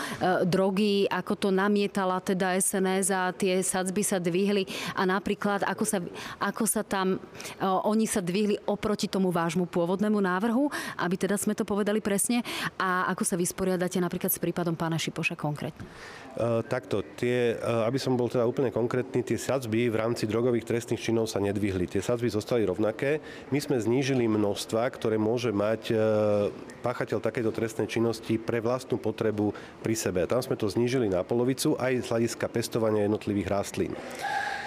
[0.47, 4.71] drogy, ako to namietala teda SNS a tie sadzby sa dvihli?
[4.95, 5.99] A napríklad ako sa,
[6.39, 7.19] ako sa tam,
[7.59, 12.47] e, oni sa dvihli oproti tomu vášmu pôvodnému návrhu, aby teda sme to povedali presne?
[12.79, 15.89] A ako sa vysporiadate máte napríklad s prípadom pána Šipoša konkrétne?
[16.37, 20.69] Uh, takto, tie, uh, aby som bol teda úplne konkrétny, tie sadzby v rámci drogových
[20.69, 21.89] trestných činov sa nedvihli.
[21.89, 23.25] Tie sadzby zostali rovnaké.
[23.49, 26.53] My sme znížili množstva, ktoré môže mať uh,
[26.85, 30.29] páchateľ takejto trestnej činnosti pre vlastnú potrebu pri sebe.
[30.29, 33.97] Tam sme to znížili na polovicu aj z hľadiska pestovania jednotlivých rastlín.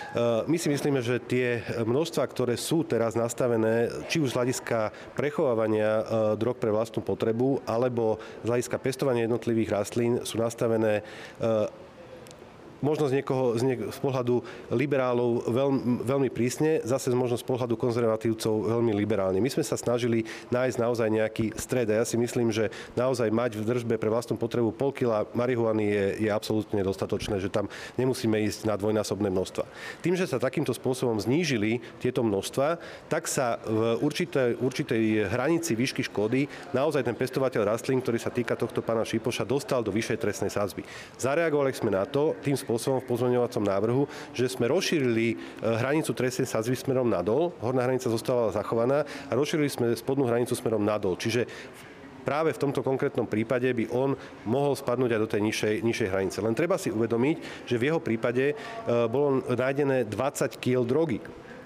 [0.10, 4.90] Eh, my si myslíme, že tie množstva, ktoré sú teraz nastavené, či už z hľadiska
[5.14, 11.89] prechovávania eh, drog pre vlastnú potrebu, alebo z hľadiska pestovania jednotlivých rastlín, sú nastavené eh,
[12.80, 17.76] možno z, niekoho, z, niek- z pohľadu liberálov veľmi, veľmi prísne, zase možno z pohľadu
[17.76, 19.40] konzervatívcov veľmi liberálne.
[19.44, 23.60] My sme sa snažili nájsť naozaj nejaký stred a ja si myslím, že naozaj mať
[23.60, 27.68] v držbe pre vlastnú potrebu pol kila marihuany je, je absolútne dostatočné, že tam
[28.00, 29.64] nemusíme ísť na dvojnásobné množstva.
[30.00, 32.80] Tým, že sa takýmto spôsobom znížili tieto množstva,
[33.12, 38.56] tak sa v určitej, určitej hranici výšky škody naozaj ten pestovateľ rastlín, ktorý sa týka
[38.56, 40.82] tohto pána Šipoša, dostal do vyššej trestnej sázby.
[41.20, 44.04] Zareagovali sme na to tým spôsobom v pozmeňovacom návrhu,
[44.38, 49.70] že sme rozšírili e, hranicu trestnej sadzby smerom nadol, horná hranica zostávala zachovaná a rozšírili
[49.74, 51.18] sme spodnú hranicu smerom nadol.
[51.18, 51.50] Čiže
[52.22, 54.14] práve v tomto konkrétnom prípade by on
[54.46, 56.38] mohol spadnúť aj do tej nižšej, nižšej hranice.
[56.46, 58.56] Len treba si uvedomiť, že v jeho prípade e,
[59.10, 61.18] bolo nájdené 20 kg drogy.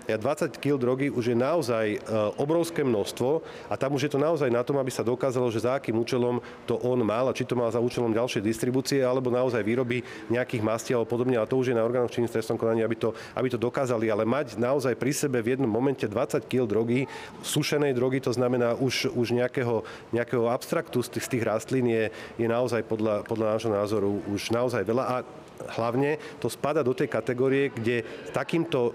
[0.04, 1.98] Ja 20 kg drogy už je naozaj e,
[2.36, 3.40] obrovské množstvo
[3.72, 6.44] a tam už je to naozaj na tom, aby sa dokázalo, že za akým účelom
[6.68, 10.60] to on mal a či to mal za účelom ďalšej distribúcie alebo naozaj výroby nejakých
[10.60, 11.40] mastí alebo podobne.
[11.40, 14.12] A to už je na orgánoch činných trestnom konaní, aby to, aby to dokázali.
[14.12, 17.08] Ale mať naozaj pri sebe v jednom momente 20 kg drogy,
[17.40, 22.12] sušenej drogy, to znamená už, už nejakého, nejakého abstraktu z tých, z tých rastlín je,
[22.36, 25.04] je naozaj podľa, podľa nášho názoru už naozaj veľa.
[25.08, 25.16] A
[25.80, 28.04] hlavne to spada do tej kategórie, kde
[28.36, 28.92] takýmto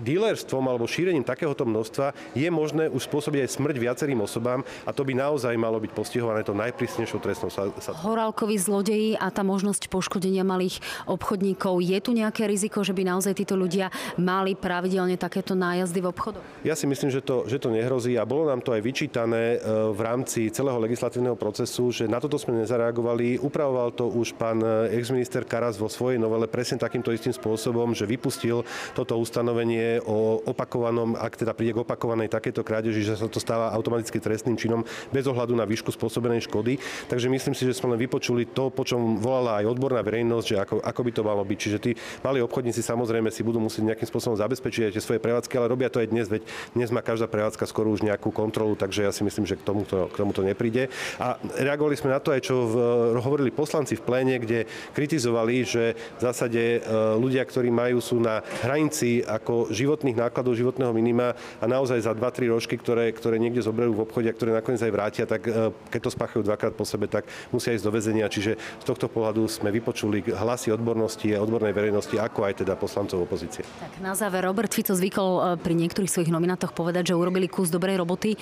[0.00, 5.02] dílerstvom alebo šírením takéhoto množstva je možné už spôsobiť aj smrť viacerým osobám a to
[5.04, 7.68] by naozaj malo byť postihované to najprísnejšou trestnou sa...
[7.96, 11.80] Horálkovi zlodeji a tá možnosť poškodenia malých obchodníkov.
[11.80, 13.88] Je tu nejaké riziko, že by naozaj títo ľudia
[14.20, 16.44] mali pravidelne takéto nájazdy v obchodoch?
[16.64, 19.58] Ja si myslím, že to, že to nehrozí a bolo nám to aj vyčítané e,
[19.92, 23.40] v rámci celého legislatívneho procesu, že na toto sme nezareagovali.
[23.40, 28.04] Upravoval to už pán e, exminister Karas vo svojej novele presne takýmto istým spôsobom, že
[28.04, 33.40] vypustil toto ustanovenie o opakovanom, ak teda príde k opakovanej takéto krádeži, že sa to
[33.40, 36.78] stáva automaticky trestným činom bez ohľadu na výšku spôsobenej škody.
[37.10, 40.56] Takže myslím si, že sme len vypočuli to, po čom volala aj odborná verejnosť, že
[40.56, 41.58] ako, ako by to malo byť.
[41.58, 41.90] Čiže tí
[42.22, 45.88] malí obchodníci samozrejme si budú musieť nejakým spôsobom zabezpečiť aj tie svoje prevádzky, ale robia
[45.92, 46.42] to aj dnes, veď
[46.74, 50.08] dnes má každá prevádzka skoro už nejakú kontrolu, takže ja si myslím, že k tomuto,
[50.10, 50.88] k tomuto nepríde.
[51.18, 52.74] A reagovali sme na to aj, čo v,
[53.20, 56.78] hovorili poslanci v pléne, kde kritizovali, že v zásade e,
[57.18, 62.52] ľudia, ktorí majú, sú na hranici ako životných nákladov, životného minima a naozaj za 2-3
[62.52, 66.00] rožky, ktoré, ktoré niekde zoberú v obchode a ktoré nakoniec aj vrátia, tak e, keď
[66.00, 68.26] to spáchajú dvakrát po sebe, tak musia ísť do väzenia.
[68.32, 73.20] Čiže z tohto pohľadu sme vypočuli hlasy odbornosti a odbornej verejnosti, ako aj teda poslancov
[73.22, 73.62] opozície.
[73.62, 77.68] Tak na záver, Robert Fico zvykol e, pri niektorých svojich nominátoch povedať, že urobili kus
[77.68, 78.34] dobrej roboty.
[78.34, 78.38] E,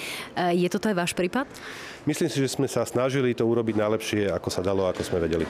[0.54, 1.50] je toto aj váš prípad?
[2.04, 5.48] Myslím si, že sme sa snažili to urobiť najlepšie, ako sa dalo, ako sme vedeli.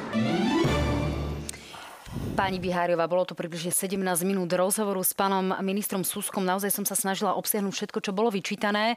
[2.33, 6.41] Pani Biháriová, bolo to približne 17 minút rozhovoru s pánom ministrom Suskom.
[6.41, 8.97] Naozaj som sa snažila obsiahnuť všetko, čo bolo vyčítané.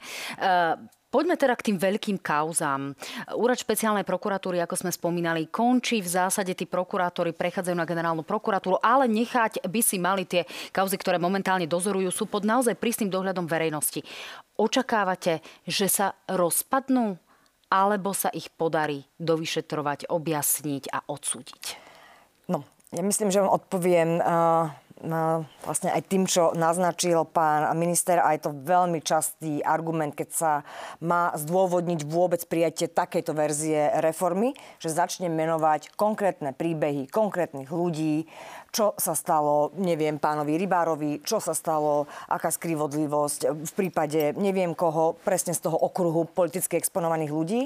[1.12, 2.96] poďme teda k tým veľkým kauzám.
[3.36, 6.00] Úrad špeciálnej prokuratúry, ako sme spomínali, končí.
[6.00, 10.96] V zásade tí prokurátori prechádzajú na generálnu prokuratúru, ale nechať by si mali tie kauzy,
[10.96, 14.00] ktoré momentálne dozorujú, sú pod naozaj prísnym dohľadom verejnosti.
[14.56, 17.20] Očakávate, že sa rozpadnú?
[17.68, 21.87] Alebo sa ich podarí dovyšetrovať, objasniť a odsúdiť?
[22.88, 24.72] Ja myslím, že vám odpoviem uh,
[25.62, 30.52] vlastne aj tým, čo naznačil pán minister a je to veľmi častý argument, keď sa
[30.98, 38.26] má zdôvodniť vôbec prijatie takejto verzie reformy, že začne menovať konkrétne príbehy konkrétnych ľudí,
[38.74, 45.14] čo sa stalo, neviem, pánovi Rybárovi, čo sa stalo, aká skrivodlivosť v prípade neviem koho,
[45.22, 47.62] presne z toho okruhu politicky exponovaných ľudí.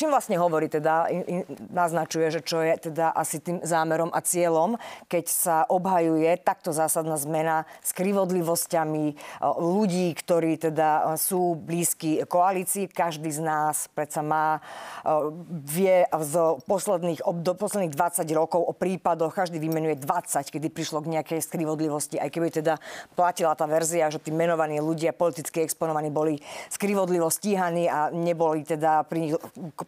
[0.00, 4.24] Čím vlastne hovorí teda, in, in, naznačuje, že čo je teda asi tým zámerom a
[4.24, 4.80] cieľom,
[5.12, 9.14] keď sa obhajuje takto zásadná zmena s krivodlivosťami e,
[9.60, 12.88] ľudí, ktorí teda sú blízki koalícii.
[12.88, 14.64] Každý z nás predsa má,
[15.04, 15.36] e,
[15.68, 16.34] vie z
[16.64, 22.16] posledných, do posledných 20 rokov o prípadoch, každý vymenuje 20, kedy prišlo k nejakej skrivodlivosti,
[22.16, 22.80] aj keby teda
[23.12, 26.40] platila tá verzia, že tí menovaní ľudia politicky exponovaní boli
[26.72, 29.36] skrivodlivo stíhaní a neboli teda pri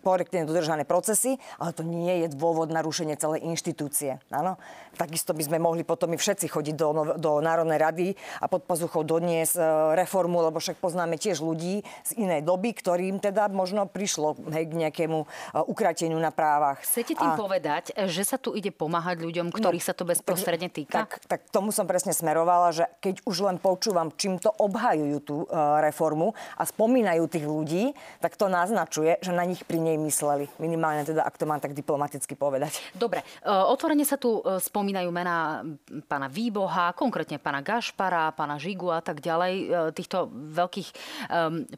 [0.03, 4.19] korektne dodržané procesy, ale to nie je dôvod na rušenie celej inštitúcie.
[4.35, 4.59] Áno?
[4.99, 8.07] Takisto by sme mohli potom my všetci chodiť do, do Národnej rady
[8.43, 9.63] a pod pazuchou doniesť e,
[9.97, 14.75] reformu, lebo však poznáme tiež ľudí z inej doby, ktorým teda možno prišlo hej, k
[14.75, 15.27] nejakému e,
[15.65, 16.83] ukrateniu na právach.
[16.85, 17.39] Chcete tým a...
[17.39, 21.07] povedať, že sa tu ide pomáhať ľuďom, no, ktorých no, sa to bezprostredne týka?
[21.07, 25.37] Tak, tak tomu som presne smerovala, že keď už len počúvam, čím to obhajujú tú
[25.47, 27.85] uh, reformu a spomínajú tých ľudí,
[28.19, 30.45] tak to naznačuje, že na nich pri nej menej mysleli.
[30.57, 32.81] Minimálne teda, ak to mám tak diplomaticky povedať.
[32.97, 35.61] Dobre, e, otvorene sa tu e, spomínajú mená
[36.09, 40.89] pána Výboha, konkrétne pána Gašpara, pána Žigu a tak ďalej, e, týchto veľkých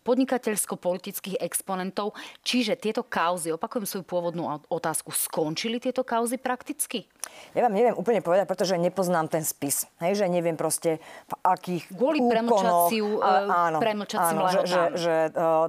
[0.05, 2.15] podnikateľsko-politických exponentov.
[2.47, 7.09] Čiže tieto kauzy, opakujem svoju pôvodnú otázku, skončili tieto kauzy prakticky?
[7.57, 9.89] Ja vám neviem úplne povedať, pretože nepoznám ten spis.
[9.99, 12.93] Hej, že neviem proste v akých Kvôli úkonoch,
[13.25, 15.15] áno, premlčacím áno, že, že, že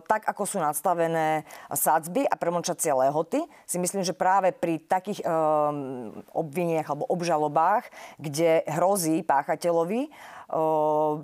[0.05, 6.11] tak, ako sú nadstavené sadzby a premlčacie lehoty, si myslím, že práve pri takých um,
[6.33, 7.88] obviniach alebo obžalobách,
[8.19, 10.09] kde hrozí páchateľovi
[10.51, 11.21] uh,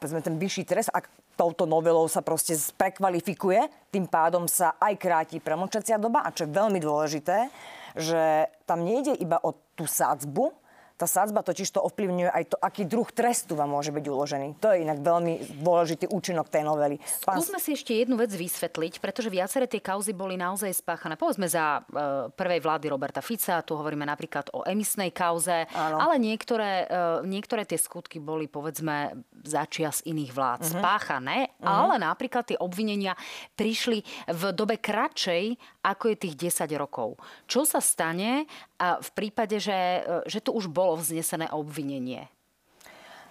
[0.00, 6.00] ten vyšší trest, ak touto novelou sa proste prekvalifikuje, tým pádom sa aj kráti premlčacia
[6.00, 7.52] doba a čo je veľmi dôležité,
[7.96, 10.52] že tam nejde iba o tú sadzbu,
[10.96, 14.48] tá sadzba totiž to ovplyvňuje aj to, aký druh trestu vám môže byť uložený.
[14.64, 16.96] To je inak veľmi dôležitý účinok tej novely.
[17.28, 17.36] Pán...
[17.36, 21.20] Skúsme si ešte jednu vec vysvetliť, pretože viaceré tie kauzy boli naozaj spáchané.
[21.20, 26.00] Povedzme za e, prvej vlády Roberta Fica, tu hovoríme napríklad o emisnej kauze, Áno.
[26.00, 29.20] ale niektoré, e, niektoré tie skutky boli povedzme
[29.52, 30.72] začias iných vlád uh-huh.
[30.80, 31.92] spáchané, uh-huh.
[31.92, 33.12] ale napríklad tie obvinenia
[33.54, 34.00] prišli
[34.32, 35.54] v dobe kratšej,
[35.84, 37.20] ako je tých 10 rokov.
[37.44, 42.30] Čo sa stane v prípade, že, e, že tu už bol bolo vznesené obvinenie?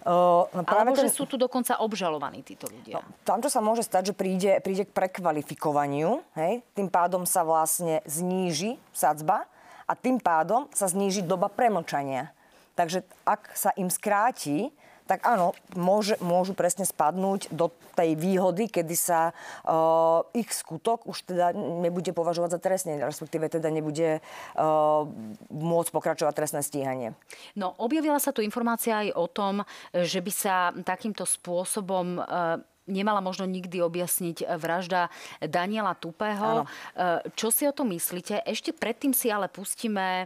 [0.06, 1.10] Uh, práve Alebo ten...
[1.10, 3.02] že sú tu dokonca obžalovaní títo ľudia.
[3.02, 6.62] No, tam, čo sa môže stať, že príde, príde k prekvalifikovaniu, hej?
[6.78, 9.50] tým pádom sa vlastne zníži sadzba
[9.90, 12.30] a tým pádom sa zníži doba premlčania.
[12.78, 14.70] Takže ak sa im skráti,
[15.06, 21.30] tak áno, môže, môžu presne spadnúť do tej výhody, kedy sa uh, ich skutok už
[21.30, 25.06] teda nebude považovať za trestne, respektíve teda nebude uh,
[25.54, 27.10] môcť pokračovať trestné stíhanie.
[27.54, 29.62] No, objavila sa tu informácia aj o tom,
[29.94, 35.10] že by sa takýmto spôsobom uh, nemala možno nikdy objasniť vražda
[35.42, 36.64] Daniela Tupého.
[36.64, 36.64] Áno.
[36.66, 38.46] E, čo si o tom myslíte?
[38.46, 40.26] Ešte predtým si ale pustíme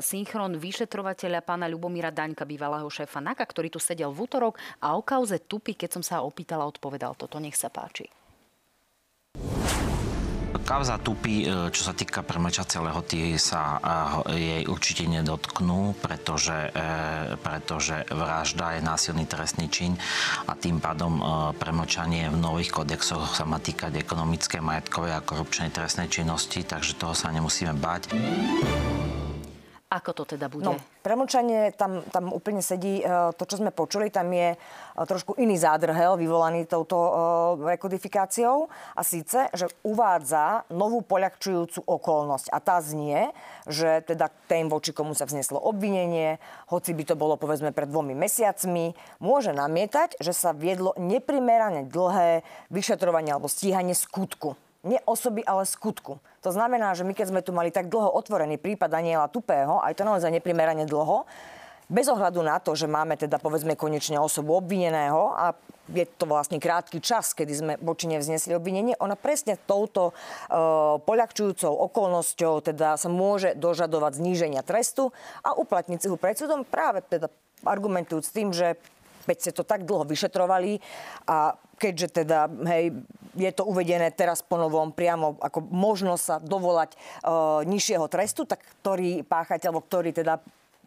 [0.00, 5.02] synchron vyšetrovateľa pána Ľubomíra Daňka, bývalého šéfa NAKA, ktorý tu sedel v útorok a o
[5.04, 7.36] kauze Tupy, keď som sa opýtala, odpovedal toto.
[7.40, 8.21] Nech sa páči.
[10.52, 13.80] Kauza Tupy, e, čo sa týka premlčacej lehoty, sa
[14.28, 19.96] e, jej určite nedotknú, pretože, e, pretože vražda je násilný trestný čin
[20.44, 21.24] a tým pádom
[21.56, 27.16] premlčanie v nových kodexoch sa má týkať ekonomické, majetkové a korupčnej trestnej činnosti, takže toho
[27.16, 28.12] sa nemusíme bať.
[29.92, 30.64] Ako to teda bude?
[30.64, 34.58] No, premlčanie, tam, tam úplne sedí e, to, čo sme počuli, tam je e,
[34.96, 37.12] trošku iný zádrhel vyvolaný touto e,
[37.76, 43.36] rekodifikáciou a síce, že uvádza novú poľahčujúcu okolnosť a tá znie,
[43.68, 46.40] že teda tým voči komu sa vzneslo obvinenie,
[46.72, 52.40] hoci by to bolo povedzme pred dvomi mesiacmi, môže namietať, že sa viedlo neprimerane dlhé
[52.72, 56.18] vyšetrovanie alebo stíhanie skutku nie osoby, ale skutku.
[56.42, 59.94] To znamená, že my keď sme tu mali tak dlho otvorený prípad Daniela Tupého, aj
[59.94, 61.22] to naozaj neprimerane dlho,
[61.92, 65.52] bez ohľadu na to, že máme teda povedzme konečne osobu obvineného a
[65.92, 70.12] je to vlastne krátky čas, kedy sme voči nevznesli obvinenie, ona presne touto e,
[71.04, 75.12] poľahčujúcou okolnosťou teda sa môže dožadovať zníženia trestu
[75.44, 77.28] a uplatniť si ho pred súdom práve teda
[77.66, 78.78] argumentujúc tým, že
[79.26, 80.78] veď ste to tak dlho vyšetrovali
[81.28, 82.94] a keďže teda, hej,
[83.34, 86.96] je to uvedené teraz po novom priamo ako možnosť sa dovolať e,
[87.66, 90.38] nižšieho trestu, tak ktorý páchateľ, ktorý teda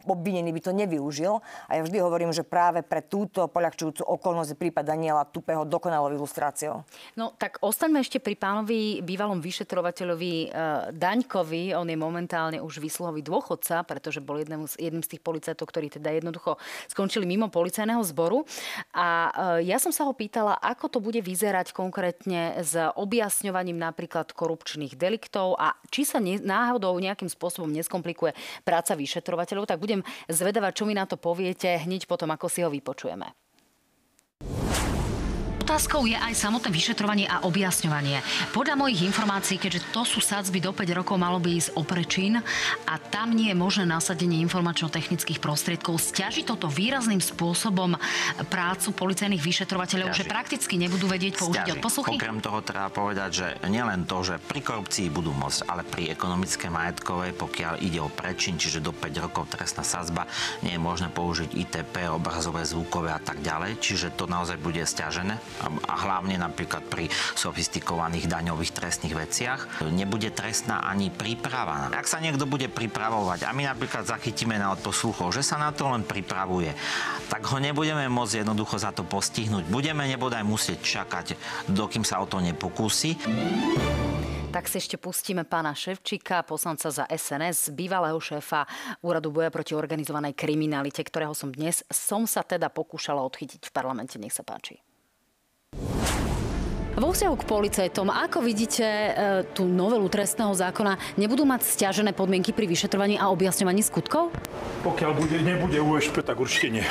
[0.06, 1.42] obvinený by to nevyužil.
[1.68, 6.14] A ja vždy hovorím, že práve pre túto poľahčujúcu okolnosť je prípad Daniela Tupého dokonalou
[6.14, 6.86] ilustráciou.
[7.18, 10.48] No tak ostaňme ešte pri pánovi bývalom vyšetrovateľovi e,
[10.94, 11.74] Daňkovi.
[11.76, 15.92] On je momentálne už výsluhový dôchodca, pretože bol jedným z, jedným z tých policajtov, ktorí
[15.92, 16.56] teda jednoducho
[16.88, 18.46] skončili mimo policajného zboru.
[18.94, 19.06] A
[19.60, 24.96] e, ja som sa ho pýtala, ako to bude vyzerať konkrétne s objasňovaním napríklad korupčných
[24.96, 28.32] deliktov a či sa ne, náhodou nejakým spôsobom neskomplikuje
[28.64, 32.60] práca vyšetrovateľov, tak budem budem zvedavať, čo mi na to poviete hneď potom, ako si
[32.60, 33.45] ho vypočujeme.
[35.66, 38.22] Otázkou je aj samotné vyšetrovanie a objasňovanie.
[38.54, 42.38] Podľa mojich informácií, keďže to sú sadzby do 5 rokov, malo by ísť o prečín
[42.86, 45.98] a tam nie je možné nasadenie informačno-technických prostriedkov.
[45.98, 47.98] Stiaží toto výrazným spôsobom
[48.46, 50.30] prácu policajných vyšetrovateľov, Stiaži.
[50.30, 52.14] že prakticky nebudú vedieť použiť odposluchy?
[52.14, 56.70] Okrem toho treba povedať, že nielen to, že pri korupcii budú môcť, ale pri ekonomické
[56.70, 60.30] majetkovej, pokiaľ ide o prečin, čiže do 5 rokov trestná sadzba,
[60.62, 65.55] nie je možné použiť ITP, obrazové, zvukové a tak ďalej, čiže to naozaj bude stiažené
[65.62, 71.88] a hlavne napríklad pri sofistikovaných daňových trestných veciach, nebude trestná ani príprava.
[71.92, 75.88] Ak sa niekto bude pripravovať a my napríklad zachytíme na odposluchov, že sa na to
[75.88, 76.72] len pripravuje,
[77.32, 79.66] tak ho nebudeme môcť jednoducho za to postihnúť.
[79.66, 81.26] Budeme nebodaj musieť čakať,
[81.72, 83.18] dokým sa o to nepokúsi.
[84.56, 88.64] Tak si ešte pustíme pána Ševčíka, poslanca za SNS, bývalého šéfa
[89.04, 94.16] Úradu boja proti organizovanej kriminalite, ktorého som dnes som sa teda pokúšala odchytiť v parlamente.
[94.16, 94.85] Nech sa páči.
[96.96, 99.10] Vo vzťahu k policajtom, ako vidíte e,
[99.52, 104.32] tú novelu trestného zákona, nebudú mať stiažené podmienky pri vyšetrovaní a objasňovaní skutkov?
[104.80, 106.86] Pokiaľ bude, nebude USP, tak určite nie.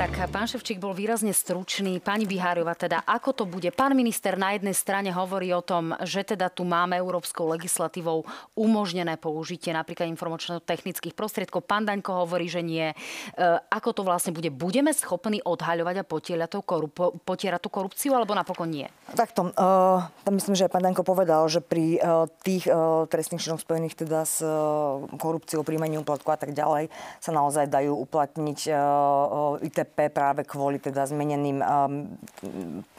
[0.00, 2.00] Tak pán Ševčík bol výrazne stručný.
[2.00, 3.68] Pani Biháriova, teda ako to bude?
[3.68, 8.24] Pán minister na jednej strane hovorí o tom, že teda tu máme európskou legislatívou
[8.56, 11.68] umožnené použitie napríklad informačno-technických prostriedkov.
[11.68, 12.88] Pán Daňko hovorí, že nie.
[12.88, 12.96] E,
[13.68, 14.48] ako to vlastne bude?
[14.48, 18.88] Budeme schopní odhaľovať a potierať tú, korup- potierať tú korupciu, alebo napokon nie?
[19.12, 23.60] Takto, uh, tam myslím, že pán Danko povedal, že pri uh, tých uh, trestných činoch
[23.60, 26.88] spojených teda s uh, korupciou, príjmaním úplatku a tak ďalej
[27.20, 32.06] sa naozaj dajú uplatniť uh, ITP HDP práve kvôli teda zmeneným um,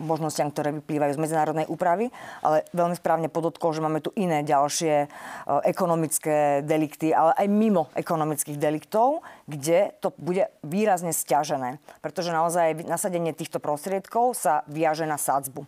[0.03, 2.11] možnostiam, ktoré vyplývajú z medzinárodnej úpravy,
[2.43, 7.87] ale veľmi správne podotkol, že máme tu iné ďalšie uh, ekonomické delikty, ale aj mimo
[7.95, 15.15] ekonomických deliktov, kde to bude výrazne stiažené, pretože naozaj nasadenie týchto prostriedkov sa viaže na
[15.15, 15.63] sadzbu.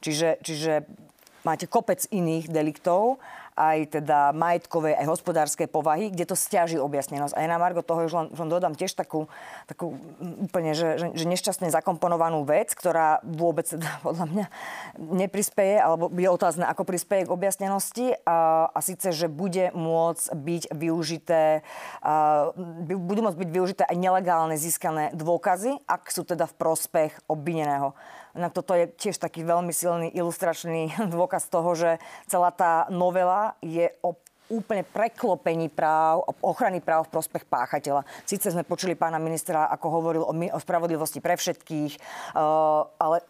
[0.00, 0.86] Čiže, čiže
[1.42, 3.18] máte kopec iných deliktov
[3.58, 7.34] aj teda majetkovej, aj hospodárskej povahy, kde to stiaží objasnenosť.
[7.36, 9.26] A ja na Margo toho už len, len dodám tiež takú,
[9.66, 13.66] takú úplne, že, že, že nešťastne zakomponovanú vec, ktorá vôbec
[14.06, 14.46] podľa mňa
[14.98, 18.06] neprispeje, alebo je otázne, ako prispieje k objasnenosti.
[18.24, 21.66] A, a síce, že bude môcť byť využité,
[22.00, 22.50] a,
[22.86, 27.92] budú môcť byť využité aj nelegálne získané dôkazy, ak sú teda v prospech obvineného.
[28.34, 31.98] Na toto je tiež taký veľmi silný ilustračný dôkaz toho, že
[32.30, 34.14] celá tá novela je o
[34.50, 38.02] úplne preklopení práv, ochrany práv v prospech páchateľa.
[38.26, 41.92] Sice sme počuli pána ministra, ako hovoril o, o spravodlivosti pre všetkých,
[42.34, 43.22] uh, ale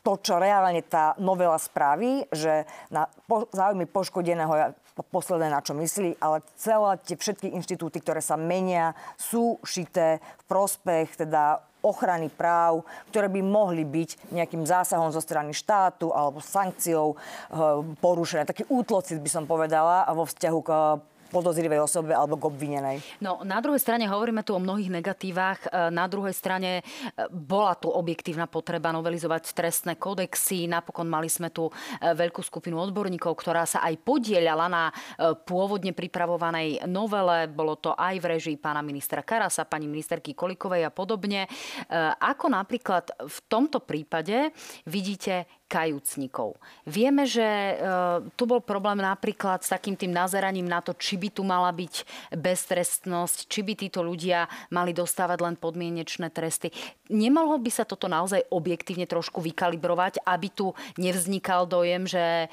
[0.00, 4.64] to, čo reálne tá novela spraví, že na po, záujmy poškodeného je
[5.06, 10.44] posledné, na čo myslí, ale celé tie všetky inštitúty, ktoré sa menia, sú šité v
[10.48, 17.16] prospech teda ochrany práv, ktoré by mohli byť nejakým zásahom zo strany štátu alebo sankciou
[17.16, 17.18] eh,
[17.98, 18.44] porušené.
[18.44, 20.70] Taký útlocit by som povedala vo vzťahu k
[21.30, 22.96] podozrivej osobe alebo k obvinenej.
[23.22, 25.70] No, na druhej strane hovoríme tu o mnohých negatívach.
[25.70, 26.82] E, na druhej strane e,
[27.30, 30.66] bola tu objektívna potreba novelizovať trestné kodexy.
[30.66, 31.72] Napokon mali sme tu e,
[32.02, 34.84] veľkú skupinu odborníkov, ktorá sa aj podielala na
[35.46, 37.46] pôvodne pripravovanej novele.
[37.46, 41.46] Bolo to aj v režii pána ministra Karasa, pani ministerky Kolikovej a podobne.
[42.18, 44.50] Ako napríklad v tomto prípade
[44.88, 46.58] vidíte kajúcnikov.
[46.82, 47.74] Vieme, že e,
[48.34, 51.94] tu bol problém napríklad s takým tým nazeraním na to, či by tu mala byť
[52.34, 56.74] beztrestnosť, či by títo ľudia mali dostávať len podmienečné tresty.
[57.06, 62.48] Nemohlo by sa toto naozaj objektívne trošku vykalibrovať, aby tu nevznikal dojem, že e,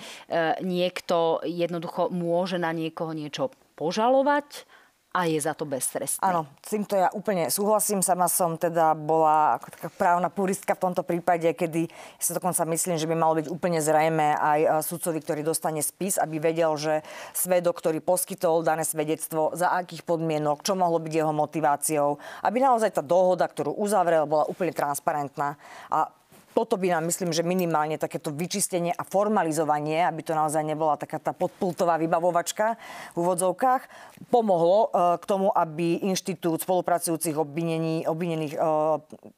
[0.62, 4.70] niekto jednoducho môže na niekoho niečo požalovať
[5.16, 6.22] a je za to beztrestný.
[6.22, 8.06] Áno, s týmto ja úplne súhlasím.
[8.06, 12.68] Sama som teda bola ako taká právna puristka v tomto prípade, kedy ja sa dokonca
[12.70, 16.76] myslím, že by malo byť úplne zrejme aj e, sudcovi, ktorý dostane spis, aby vedel,
[16.76, 17.02] že
[17.34, 23.00] svedok, ktorý poskytol dané svedectvo, za akých podmienok, čo mohlo byť jeho motiváciou, aby naozaj
[23.00, 25.56] tá dohoda, ktorú uzavrel, bola úplne transparentná.
[25.90, 26.12] A
[26.58, 31.22] toto by nám, myslím, že minimálne takéto vyčistenie a formalizovanie, aby to naozaj nebola taká
[31.22, 32.82] tá podpultová vybavovačka
[33.14, 33.86] v úvodzovkách,
[34.34, 38.60] pomohlo e, k tomu, aby inštitút spolupracujúcich obvinení, obvinených e,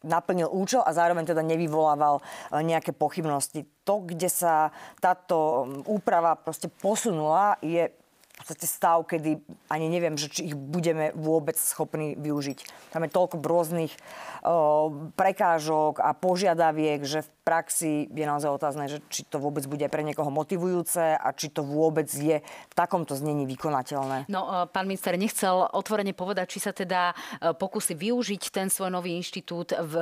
[0.08, 3.68] naplnil účel a zároveň teda nevyvolával e, nejaké pochybnosti.
[3.84, 4.72] To, kde sa
[5.04, 7.99] táto úprava proste posunula, je
[8.40, 12.90] podstate stav, kedy ani neviem, že či ich budeme vôbec schopní využiť.
[12.96, 13.94] Tam je toľko rôznych
[14.42, 19.82] o, prekážok a požiadaviek, že v praxi je naozaj otázne, že či to vôbec bude
[19.90, 24.30] pre niekoho motivujúce a či to vôbec je v takomto znení vykonateľné.
[24.30, 28.94] No, e, pán minister nechcel otvorene povedať, či sa teda e, pokusí využiť ten svoj
[28.94, 29.94] nový inštitút, v,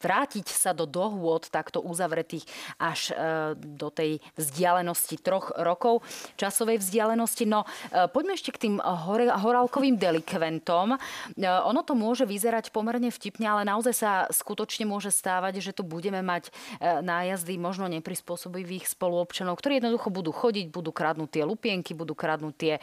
[0.00, 2.48] vrátiť sa do dohôd takto uzavretých
[2.80, 6.00] až e, do tej vzdialenosti troch rokov
[6.40, 7.44] časovej vzdialenosti.
[7.44, 7.68] No,
[8.14, 10.96] poďme ešte k tým horálkovým delikventom.
[11.40, 16.22] Ono to môže vyzerať pomerne vtipne, ale naozaj sa skutočne môže stávať, že tu budeme
[16.22, 22.54] mať nájazdy možno neprispôsobivých spoluobčanov, ktorí jednoducho budú chodiť, budú kradnúť tie lupienky, budú kradnúť
[22.54, 22.80] tie e,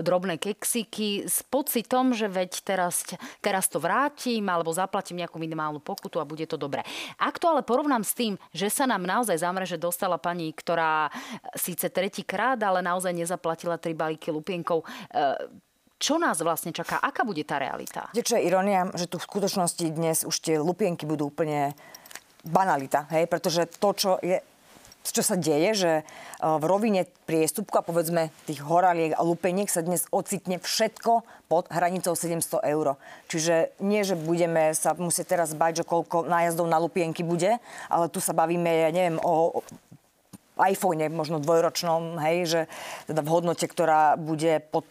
[0.00, 3.04] drobné keksiky s pocitom, že veď teraz,
[3.44, 6.86] teraz to vrátim alebo zaplatím nejakú minimálnu pokutu a bude to dobré.
[7.20, 11.10] Ak to ale porovnám s tým, že sa nám naozaj zamreže dostala pani, ktorá
[11.52, 15.68] síce tretíkrát, ale naozaj nezaplatila tri balíky lupienkov, e,
[16.00, 16.96] čo nás vlastne čaká?
[16.96, 18.08] Aká bude tá realita?
[18.16, 18.88] Viete, čo je ironia?
[18.96, 21.76] Že tu v skutočnosti dnes už tie lupienky budú úplne
[22.44, 23.28] banalita, hej?
[23.28, 24.40] pretože to, čo je
[25.00, 26.02] čo sa deje, že e,
[26.44, 32.12] v rovine priestupku a povedzme tých horaliek a lupeniek sa dnes ocitne všetko pod hranicou
[32.12, 33.00] 700 eur.
[33.32, 37.56] Čiže nie, že budeme sa musieť teraz bať, že koľko nájazdov na lupienky bude,
[37.88, 39.64] ale tu sa bavíme, ja neviem, o
[40.60, 42.60] iPhone, možno dvojročnom, hej, že
[43.08, 44.84] teda v hodnote, ktorá bude pod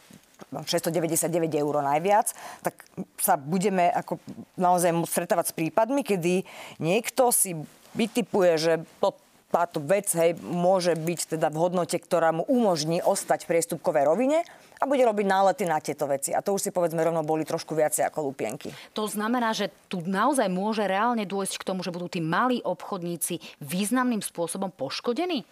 [0.51, 2.33] 699 eur najviac,
[2.63, 2.75] tak
[3.19, 4.17] sa budeme ako
[4.55, 6.43] naozaj stretávať s prípadmi, kedy
[6.81, 7.55] niekto si
[7.93, 8.73] vytipuje, že
[9.03, 9.15] to
[9.49, 14.45] táto vec hej, môže byť teda v hodnote, ktorá mu umožní ostať v priestupkovej rovine
[14.79, 16.31] a bude robiť nálety na tieto veci.
[16.31, 18.69] A to už si povedzme rovno boli trošku viacej ako lupienky.
[18.93, 23.41] To znamená, že tu naozaj môže reálne dôjsť k tomu, že budú tí malí obchodníci
[23.59, 25.43] významným spôsobom poškodení?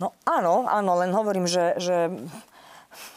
[0.00, 2.10] No áno, áno, len hovorím, že, že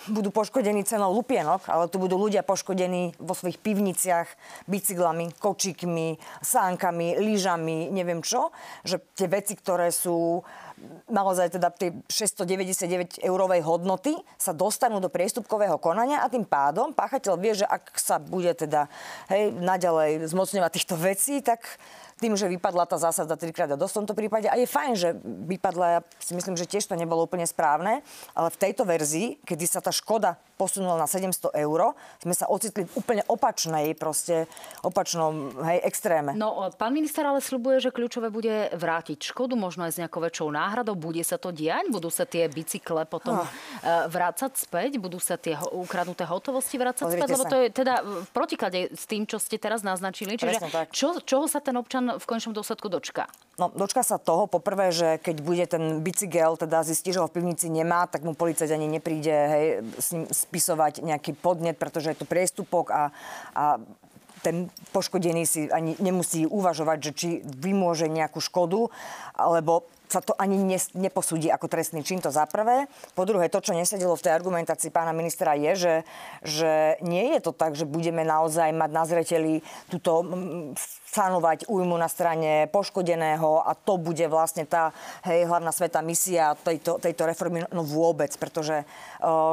[0.09, 4.27] budú poškodení cenou lupienok, ale tu budú ľudia poškodení vo svojich pivniciach
[4.69, 8.53] bicyklami, kočíkmi, sánkami, lyžami, neviem čo.
[8.85, 10.43] Že tie veci, ktoré sú
[11.07, 17.33] naozaj teda tej 699 eurovej hodnoty sa dostanú do priestupkového konania a tým pádom páchateľ
[17.39, 18.91] vie, že ak sa bude teda
[19.31, 21.63] hej, naďalej zmocňovať týchto vecí, tak
[22.15, 24.47] tým, že vypadla tá zásada trikrát a dosť v tomto prípade.
[24.47, 27.99] A je fajn, že vypadla, ja si myslím, že tiež to nebolo úplne správne,
[28.31, 32.87] ale v tejto verzii, kedy sa tá škoda posunula na 700 eur, sme sa ocitli
[32.87, 34.47] v úplne opačnej, proste
[34.81, 36.31] opačnom hej, extréme.
[36.35, 40.47] No, pán minister ale slubuje, že kľúčové bude vrátiť škodu, možno aj s nejakou väčšou
[40.51, 40.95] náhradou.
[40.95, 41.91] Bude sa to diať?
[41.91, 43.47] Budú sa tie bicykle potom oh.
[44.07, 44.97] vrácať späť?
[44.97, 47.35] Budú sa tie ukradnuté hotovosti vrácať Pozrite späť?
[47.35, 50.39] Lebo to je teda v protiklade s tým, čo ste teraz naznačili.
[50.39, 50.63] Čiže
[50.95, 53.27] čo, čoho sa ten občan v končnom dôsledku dočka?
[53.55, 57.39] No, dočka sa toho, poprvé, že keď bude ten bicykel, teda zistí, že ho v
[57.39, 62.17] pivnici nemá, tak mu policajt ani nepríde hej, s ním spisovať nejaký podnet, pretože je
[62.21, 63.09] to priestupok a,
[63.57, 63.81] a
[64.45, 68.93] ten poškodený si ani nemusí uvažovať, že či vymôže nejakú škodu,
[69.33, 72.85] alebo sa to ani ne, neposúdi ako trestný čin, to za prvé.
[73.17, 75.95] Po druhé, to, čo nesedelo v tej argumentácii pána ministra, je, že,
[76.45, 76.71] že
[77.01, 79.53] nie je to tak, že budeme naozaj mať na zreteli
[79.89, 80.21] túto
[81.15, 84.91] sanovať újmu na strane poškodeného a to bude vlastne tá
[85.23, 88.83] hej, hlavná sveta misia tejto, tejto reformy no vôbec, pretože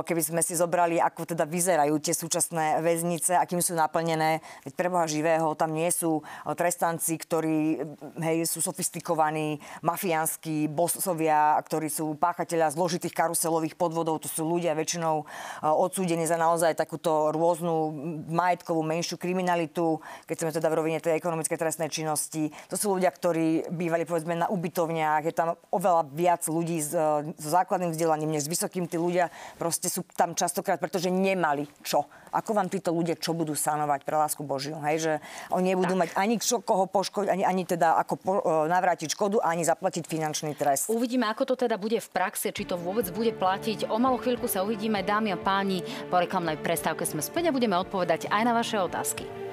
[0.03, 5.07] keby sme si zobrali, ako teda vyzerajú tie súčasné väznice, akým sú naplnené, veď preboha
[5.07, 6.27] živého, tam nie sú
[6.59, 7.79] trestanci, ktorí
[8.19, 15.23] hej, sú sofistikovaní, mafiánsky bosovia, ktorí sú páchatelia zložitých karuselových podvodov, to sú ľudia väčšinou
[15.63, 17.95] odsúdení za naozaj takúto rôznu
[18.33, 22.49] majetkovú menšiu kriminalitu, keď sme teda v rovine tej ekonomickej ekonomické trestnej činnosti.
[22.73, 25.23] To sú ľudia, ktorí bývali povedzme na ubytovniach.
[25.29, 26.97] Je tam oveľa viac ľudí s,
[27.37, 28.89] s základným vzdelaním než s vysokým.
[28.89, 29.29] Tí ľudia
[29.61, 32.09] proste sú tam častokrát, pretože nemali čo.
[32.33, 34.81] Ako vám títo ľudia čo budú sanovať pre lásku Božiu?
[34.81, 35.13] Hej, že
[35.53, 36.01] oni nebudú tak.
[36.01, 38.33] mať ani čo, koho poškodiť, ani, ani teda ako po,
[38.73, 40.89] navrátiť škodu, ani zaplatiť finančný trest.
[40.89, 43.93] Uvidíme, ako to teda bude v praxi, či to vôbec bude platiť.
[43.93, 45.85] O malú chvíľku sa uvidíme, dámy a páni.
[46.09, 49.52] Po reklamnej prestávke sme späť a budeme odpovedať aj na vaše otázky.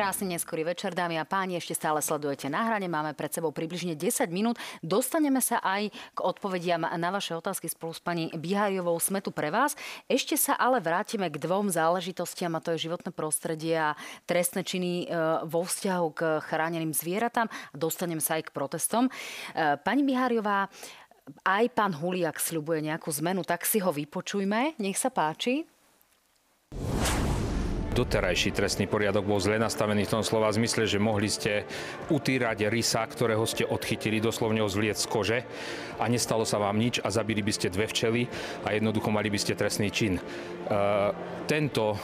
[0.00, 1.60] Krásny neskorý večer, dámy a páni.
[1.60, 2.88] Ešte stále sledujete na hrane.
[2.88, 4.56] Máme pred sebou približne 10 minút.
[4.80, 8.96] Dostaneme sa aj k odpovediam na vaše otázky spolu s pani Bihajovou.
[8.96, 9.76] Sme tu pre vás.
[10.08, 13.92] Ešte sa ale vrátime k dvom záležitostiam, a to je životné prostredie a
[14.24, 15.06] trestné činy e,
[15.44, 17.52] vo vzťahu k chráneným zvieratám.
[17.76, 19.04] Dostaneme sa aj k protestom.
[19.04, 19.12] E,
[19.84, 20.72] pani Bihajová,
[21.44, 24.80] aj pán Huliak sľubuje nejakú zmenu, tak si ho vypočujme.
[24.80, 25.68] Nech sa páči
[27.90, 31.66] doterajší trestný poriadok bol zle nastavený v tom slova zmysle, že mohli ste
[32.08, 35.38] utírať rysa, ktorého ste odchytili, doslovne zvliec z kože
[35.98, 38.30] a nestalo sa vám nič a zabili by ste dve včely
[38.64, 40.16] a jednoducho mali by ste trestný čin.
[40.16, 40.22] E,
[41.50, 41.98] tento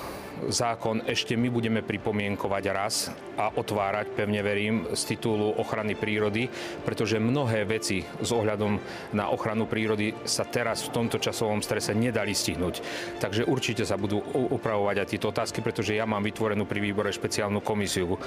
[0.48, 6.48] zákon ešte my budeme pripomienkovať raz a otvárať, pevne verím, z titulu ochrany prírody,
[6.84, 8.78] pretože mnohé veci s ohľadom
[9.12, 12.80] na ochranu prírody sa teraz v tomto časovom strese nedali stihnúť.
[13.20, 17.60] Takže určite sa budú upravovať aj tieto otázky, pretože ja mám vytvorenú pri výbore špeciálnu
[17.60, 18.18] komisiu e,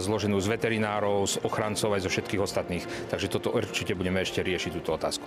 [0.00, 2.84] zloženú z veterinárov, z ochrancov aj zo všetkých ostatných.
[3.08, 5.26] Takže toto určite budeme ešte riešiť túto otázku.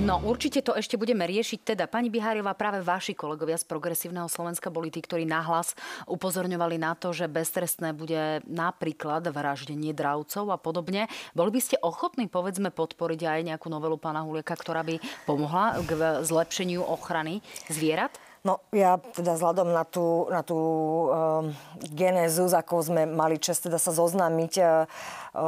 [0.00, 1.60] No určite to ešte budeme riešiť.
[1.60, 5.76] Teda, pani Biháriová, práve vaši kolegovia z Progresívneho Slovenska boli tí, ktorí nahlas
[6.08, 11.04] upozorňovali na to, že beztrestné bude napríklad vraždenie dravcov a podobne.
[11.36, 16.24] Boli by ste ochotní, povedzme, podporiť aj nejakú novelu pána Hulieka, ktorá by pomohla k
[16.24, 18.29] zlepšeniu ochrany zvierat?
[18.40, 21.52] No ja teda vzhľadom na tú, na tú um,
[21.92, 24.88] genézu, s akou sme mali čas teda sa zoznámiť uh,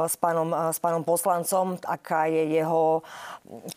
[0.05, 3.01] s, pánom, uh, s pánom poslancom, aká je jeho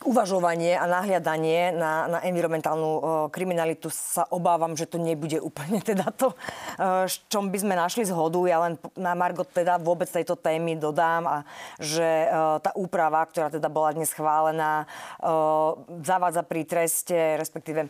[0.05, 3.01] uvažovanie a nahliadanie na, na environmentálnu uh,
[3.33, 6.37] kriminalitu, sa obávam, že to nebude úplne teda to,
[6.77, 8.37] uh, čom by sme našli zhodu.
[8.45, 11.39] Ja len na Margot teda vôbec tejto témy dodám, a
[11.81, 14.85] že uh, tá úprava, ktorá teda bola dnes schválená,
[15.25, 15.73] uh,
[16.05, 17.89] zavádza pri treste, respektíve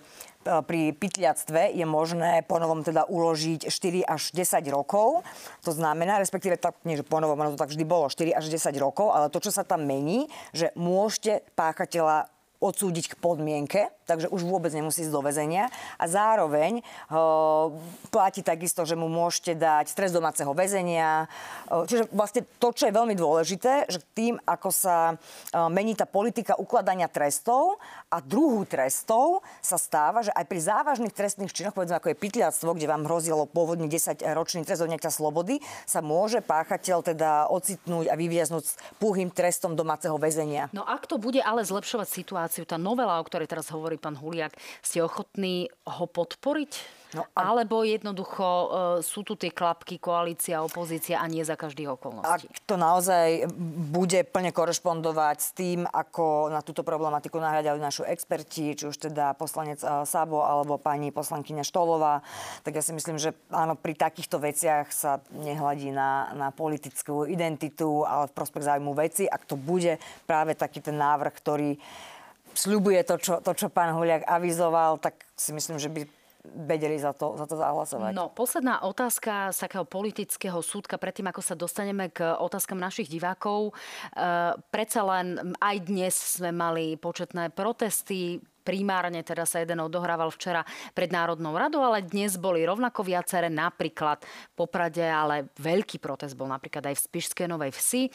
[0.67, 5.27] pri pytliactve je možné ponovom teda uložiť 4 až 10 rokov.
[5.67, 8.71] To znamená, respektíve tak, nie že ponovom, ono to tak vždy bolo, 4 až 10
[8.79, 14.47] rokov, ale to, čo sa tam mení, že môžete páchateľa odsúdiť k podmienke, takže už
[14.47, 15.69] vôbec nemusí ísť do väzenia.
[16.01, 17.75] A zároveň uh,
[18.09, 21.27] platí takisto, že mu môžete dať stres domáceho väzenia.
[21.69, 26.09] Uh, čiže vlastne to, čo je veľmi dôležité, že tým, ako sa uh, mení tá
[26.09, 27.77] politika ukladania trestov
[28.09, 32.71] a druhú trestov, sa stáva, že aj pri závažných trestných činoch, povedzme ako je pytliactvo,
[32.73, 38.65] kde vám hrozilo pôvodný 10-ročný trest odňatia slobody, sa môže páchateľ teda ocitnúť a vyviaznúť
[38.65, 40.71] s púhým trestom domáceho väzenia.
[40.71, 44.17] No ak to bude ale zlepšovať situáciu, situáciu, tá novela, o ktorej teraz hovorí pán
[44.17, 47.05] Huliak, ste ochotní ho podporiť?
[47.15, 47.55] No, a...
[47.55, 48.67] Alebo jednoducho uh,
[48.99, 52.51] sú tu tie klapky koalícia, opozícia a nie za každých okolností?
[52.51, 53.47] Ak to naozaj
[53.95, 59.39] bude plne korešpondovať s tým, ako na túto problematiku nahľadali našu experti, či už teda
[59.39, 62.27] poslanec uh, Sabo alebo pani poslankyňa Štolová,
[62.67, 68.03] tak ja si myslím, že áno, pri takýchto veciach sa nehľadí na, na politickú identitu,
[68.03, 69.31] ale v prospech zájmu veci.
[69.31, 71.79] Ak to bude práve taký ten návrh, ktorý
[72.57, 76.09] sľubuje to čo, to, čo pán Huliak avizoval, tak si myslím, že by
[76.47, 78.15] vedeli za to, za to zahlasovať.
[78.15, 83.75] No, posledná otázka z takého politického súdka, predtým ako sa dostaneme k otázkam našich divákov.
[83.75, 90.67] E, predsa len aj dnes sme mali početné protesty primárne teda sa jeden odohrával včera
[90.91, 94.27] pred Národnou radou, ale dnes boli rovnako viaceré, napríklad
[94.59, 98.03] Poprade, ale veľký protest bol napríklad aj v Spišskej Novej Vsi.
[98.03, 98.11] E,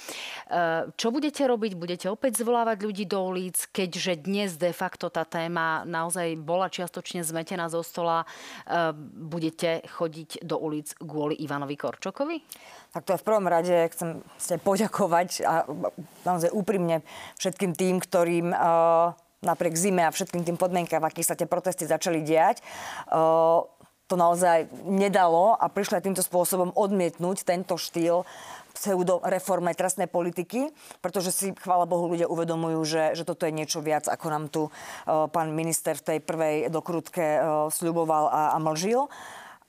[0.99, 1.79] čo budete robiť?
[1.79, 7.23] Budete opäť zvolávať ľudí do ulic, keďže dnes de facto tá téma naozaj bola čiastočne
[7.23, 8.27] zmetená zo stola.
[8.67, 8.91] E,
[9.31, 12.43] budete chodiť do ulic kvôli Ivanovi Korčokovi?
[12.91, 15.63] Tak to v prvom rade chcem ste poďakovať a
[16.27, 16.99] naozaj úprimne
[17.39, 22.21] všetkým tým, ktorým uh, napriek zime a všetkým tým podmienkám, akých sa tie protesty začali
[22.21, 22.61] diať,
[24.11, 28.27] to naozaj nedalo a prišli týmto spôsobom odmietnúť tento štýl
[28.75, 34.07] pseudo-reformnej trestnej politiky, pretože si, chvála Bohu, ľudia uvedomujú, že, že toto je niečo viac,
[34.07, 39.07] ako nám tu uh, pán minister v tej prvej dokrutke uh, sľuboval a, a mlžil.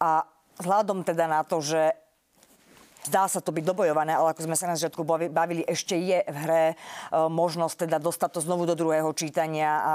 [0.03, 0.27] A
[0.59, 1.95] vzhľadom teda na to, že
[3.03, 6.37] Zdá sa to byť dobojované, ale ako sme sa na začiatku bavili, ešte je v
[6.47, 6.75] hre e,
[7.11, 9.95] možnosť teda dostať to znovu do druhého čítania a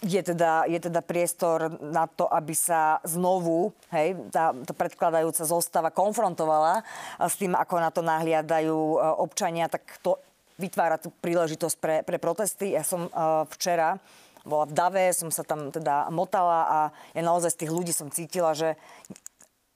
[0.00, 5.92] je teda, je teda priestor na to, aby sa znovu hej, tá, tá predkladajúca zostava
[5.92, 6.80] konfrontovala
[7.20, 10.18] s tým, ako na to nahliadajú e, občania, tak to
[10.60, 12.76] vytvára tú príležitosť pre, pre protesty.
[12.76, 13.96] Ja som uh, včera
[14.44, 16.78] bola v Dave, som sa tam teda motala a
[17.16, 18.76] ja naozaj z tých ľudí som cítila, že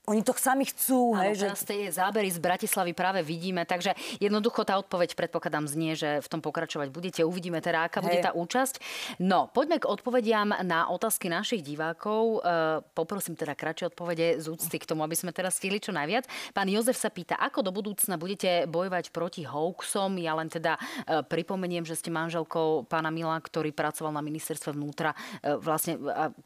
[0.05, 1.17] oni to sami chcú.
[1.17, 1.49] Áno, hej, že...
[1.65, 6.45] tie zábery z Bratislavy práve vidíme, takže jednoducho tá odpoveď predpokladám znie, že v tom
[6.45, 7.21] pokračovať budete.
[7.25, 8.07] Uvidíme teda, aká hej.
[8.13, 8.85] bude tá účasť.
[9.17, 12.45] No, poďme k odpovediam na otázky našich divákov.
[12.45, 16.29] E, poprosím teda kratšie odpovede z úcty k tomu, aby sme teraz stihli čo najviac.
[16.53, 20.21] Pán Jozef sa pýta, ako do budúcna budete bojovať proti hoaxom.
[20.21, 20.77] Ja len teda
[21.09, 25.17] e, pripomeniem, že ste manželkou pána Mila, ktorý pracoval na ministerstve vnútra.
[25.41, 25.97] E, vlastne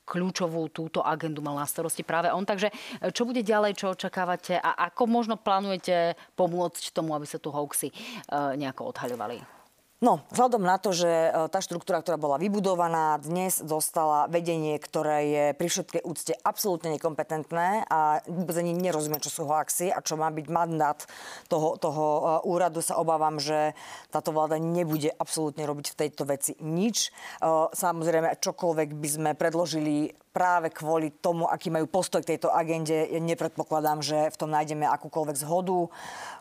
[0.06, 2.46] kľúčovú túto agendu mal na starosti práve on.
[2.46, 2.70] Takže
[3.10, 7.88] čo bude ďalej, čo očakávate a ako možno plánujete pomôcť tomu, aby sa tu hoaxy
[7.88, 7.94] e,
[8.60, 9.58] nejako odhaľovali?
[9.98, 15.18] No, vzhľadom na to, že e, tá štruktúra, ktorá bola vybudovaná, dnes dostala vedenie, ktoré
[15.26, 20.14] je pri všetkej úcte absolútne nekompetentné a vôbec ani nerozumie, čo sú hoaxy a čo
[20.14, 21.02] má byť mandát
[21.50, 23.74] toho, toho e, úradu, sa obávam, že
[24.14, 27.10] táto vláda nebude absolútne robiť v tejto veci nič.
[27.74, 33.18] Samozrejme, čokoľvek by sme predložili práve kvôli tomu, aký majú postoj k tejto agende, ja
[33.18, 35.90] nepredpokladám, že v tom nájdeme akúkoľvek zhodu.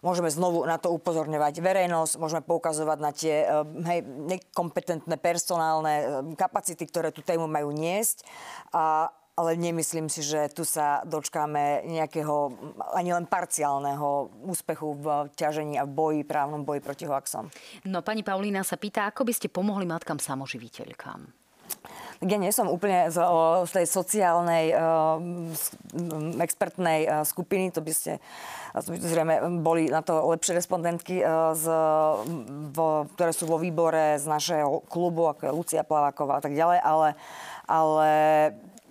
[0.06, 6.06] Môžeme znovu na to upozorňovať verejnosť, môžeme poukazovať na tie eh, hej, nekompetentné personálne eh,
[6.38, 8.22] kapacity, ktoré tú tému majú niesť.
[8.70, 12.54] A, ale nemyslím si, že tu sa dočkáme nejakého
[12.94, 17.50] ani len parciálneho úspechu v ťažení a v boji, právnom boji proti hoaxom.
[17.90, 21.48] No pani Paulína sa pýta, ako by ste pomohli matkám samoživiteľkám?
[22.18, 23.18] Tak ja nie som úplne z,
[23.68, 24.78] z tej sociálnej o,
[26.42, 28.18] expertnej o, skupiny, to by ste
[28.84, 31.22] zrejme boli na to lepšie respondentky,
[31.54, 31.66] z,
[32.74, 36.80] vo, ktoré sú vo výbore z našeho klubu, ako je Lucia Plaváková a tak ďalej,
[36.84, 37.10] ale,
[37.66, 38.10] ale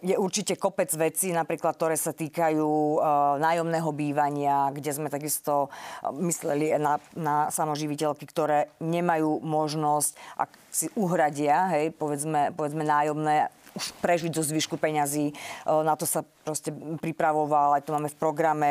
[0.05, 5.73] je určite kopec vecí, napríklad, ktoré sa týkajú uh, nájomného bývania, kde sme takisto
[6.17, 13.93] mysleli na, na samoživiteľky, ktoré nemajú možnosť, ak si uhradia, hej, povedzme, povedzme nájomné, už
[14.01, 15.37] prežiť zo zvyšku peňazí.
[15.69, 18.71] Na to sa proste pripravoval, aj to máme v programe.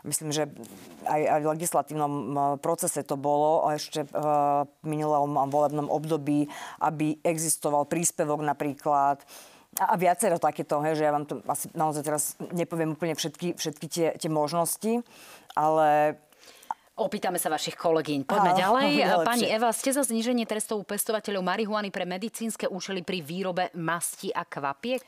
[0.00, 0.48] Myslím, že
[1.04, 2.12] aj, aj v legislatívnom
[2.64, 4.16] procese to bolo ešte v
[4.88, 6.48] minulom volebnom období,
[6.80, 9.20] aby existoval príspevok napríklad
[9.78, 12.22] a viacero takéto, hej, že ja vám to asi naozaj teraz
[12.52, 15.04] nepoviem úplne všetky, všetky tie, tie možnosti,
[15.52, 16.20] ale
[16.96, 18.24] Opýtame sa vašich kolegyň.
[18.24, 18.88] Poďme Áno, ďalej.
[19.28, 24.48] Pani Eva, ste za zniženie trestov pestovateľov marihuany pre medicínske účely pri výrobe masti a
[24.48, 25.04] kvapiek?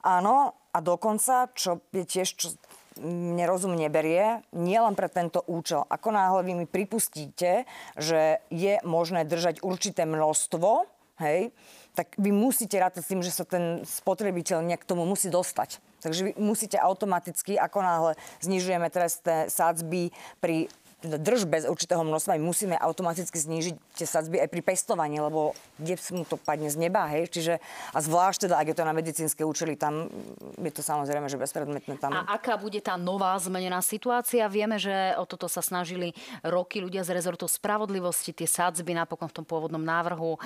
[0.00, 2.56] Áno, a dokonca, čo je tiež, čo
[3.04, 5.84] mne rozum neberie, nielen pre tento účel.
[5.92, 7.68] Ako náhle vy mi pripustíte,
[8.00, 10.88] že je možné držať určité množstvo,
[11.20, 11.52] hej,
[11.94, 15.82] tak vy musíte rátať s tým, že sa ten spotrebiteľ nejak k tomu musí dostať.
[16.00, 20.08] Takže vy musíte automaticky, ako náhle znižujeme trestné sádzby
[20.40, 25.56] pri drž bez určitého množstva, my musíme automaticky znížiť tie sadzby aj pri pestovaní, lebo
[25.80, 27.32] kde mu to padne z neba, hej?
[27.32, 27.56] Čiže,
[27.96, 30.12] a zvlášť teda, ak je to na medicínske účely, tam
[30.60, 32.12] je to samozrejme, že bezpredmetné tam.
[32.12, 34.44] A aká bude tá nová zmenená situácia?
[34.52, 36.12] Vieme, že o toto sa snažili
[36.44, 38.36] roky ľudia z rezortu spravodlivosti.
[38.36, 40.38] Tie sadzby napokon v tom pôvodnom návrhu e,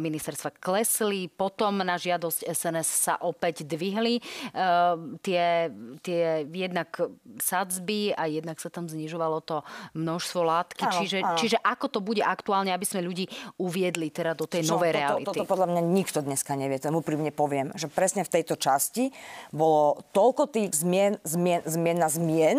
[0.00, 4.18] ministerstva klesli, potom na žiadosť SNS sa opäť dvihli.
[4.18, 4.22] E,
[5.20, 5.68] tie,
[6.00, 6.88] tie jednak
[7.36, 9.60] sadzby a jednak sa tam znižovalo to
[9.94, 10.82] množstvo látky.
[10.86, 11.38] Áno, čiže, áno.
[11.38, 13.26] čiže ako to bude aktuálne, aby sme ľudí
[13.58, 15.26] uviedli teda do tej Čo, novej toto, reality?
[15.26, 19.10] Toto podľa mňa nikto dneska nevie, to úprimne poviem, že presne v tejto časti
[19.50, 22.58] bolo toľko tých zmien, zmien, zmien na zmien,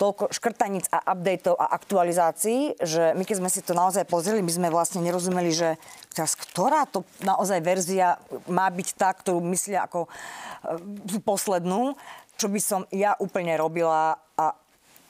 [0.00, 4.48] toľko škrtaníc a updateov a aktualizácií, že my keď sme si to naozaj pozreli, my
[4.48, 5.76] sme vlastne nerozumeli, že
[6.08, 8.16] teraz ktorá to naozaj verzia
[8.48, 11.92] má byť tá, ktorú myslia ako e, poslednú,
[12.40, 14.56] čo by som ja úplne robila a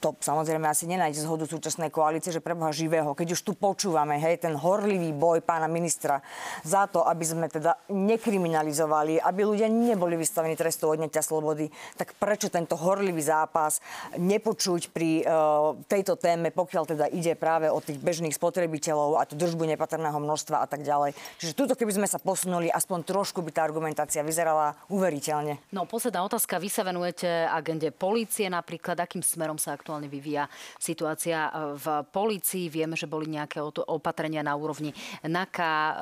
[0.01, 4.41] to samozrejme asi nenájde zhodu súčasnej koalície, že preboha živého, keď už tu počúvame, hej,
[4.41, 6.25] ten horlivý boj pána ministra
[6.65, 11.69] za to, aby sme teda nekriminalizovali, aby ľudia neboli vystavení trestu odňatia slobody,
[12.01, 13.85] tak prečo tento horlivý zápas
[14.17, 19.37] nepočuť pri uh, tejto téme, pokiaľ teda ide práve o tých bežných spotrebiteľov a tú
[19.37, 21.13] držbu nepatrného množstva a tak ďalej.
[21.37, 25.61] Čiže tuto, keby sme sa posunuli, aspoň trošku by tá argumentácia vyzerala uveriteľne.
[25.77, 26.57] No, posledná otázka.
[26.57, 28.97] Vy sa venujete agende polície napríklad.
[28.97, 30.47] Akým smerom sa aktuálne aktuálne vyvíja
[30.79, 32.71] situácia e, v policii.
[32.71, 33.59] Vieme, že boli nejaké
[33.91, 34.95] opatrenia na úrovni
[35.27, 35.95] NAKA, e,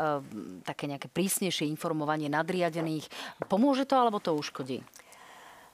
[0.61, 3.09] také nejaké prísnejšie informovanie nadriadených.
[3.49, 4.85] Pomôže to alebo to uškodí?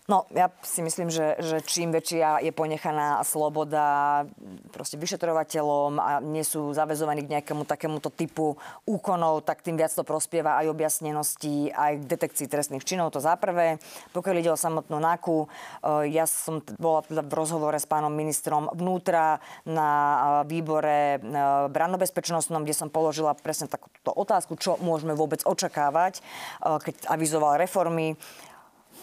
[0.05, 4.29] No, ja si myslím, že, že čím väčšia je ponechaná sloboda
[4.69, 8.53] proste vyšetrovateľom a nie sú zavezovaní k nejakému takémuto typu
[8.85, 13.33] úkonov, tak tým viac to prospieva aj objasnenosti, aj k detekcii trestných činov, to za
[13.41, 13.81] prvé.
[14.13, 18.69] Pokiaľ ide o samotnú NAKU, eh, ja som bola teda v rozhovore s pánom ministrom
[18.77, 21.21] vnútra na eh, výbore eh,
[21.73, 26.21] brannobezpečnostnom, kde som položila presne takúto otázku, čo môžeme vôbec očakávať,
[26.61, 28.21] keď avizoval reformy.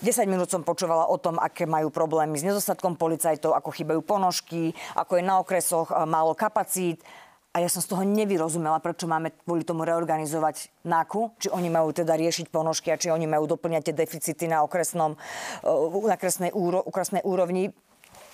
[0.02, 4.74] 10 minút som počúvala o tom, aké majú problémy s nedostatkom policajtov, ako chýbajú ponožky,
[4.98, 7.06] ako je na okresoch e, málo kapacít.
[7.54, 11.94] A ja som z toho nevyrozumela, prečo máme kvôli tomu reorganizovať NAKU, či oni majú
[11.94, 15.14] teda riešiť ponožky a či oni majú doplňať tie deficity na okresnom,
[15.62, 15.70] e,
[16.10, 17.70] na okresnej, úro, okresnej úrovni.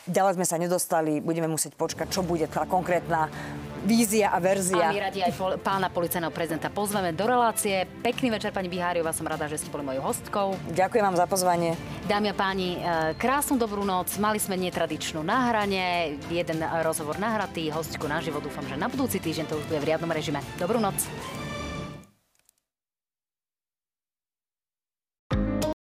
[0.07, 3.27] Ďalej sme sa nedostali, budeme musieť počkať, čo bude tá konkrétna
[3.83, 4.87] vízia a verzia.
[4.87, 7.87] A my radi aj pol, pána policajného prezidenta pozveme do relácie.
[8.03, 10.55] Pekný večer, pani Biháriová, som rada, že ste boli mojou hostkou.
[10.71, 11.75] Ďakujem vám za pozvanie.
[12.07, 14.11] Dámy a páni, e, krásnu dobrú noc.
[14.19, 18.43] Mali sme netradičnú na hrane, jeden rozhovor nahratý, hostku na život.
[18.43, 20.43] Dúfam, že na budúci týždeň to už bude v riadnom režime.
[20.59, 20.99] Dobrú noc.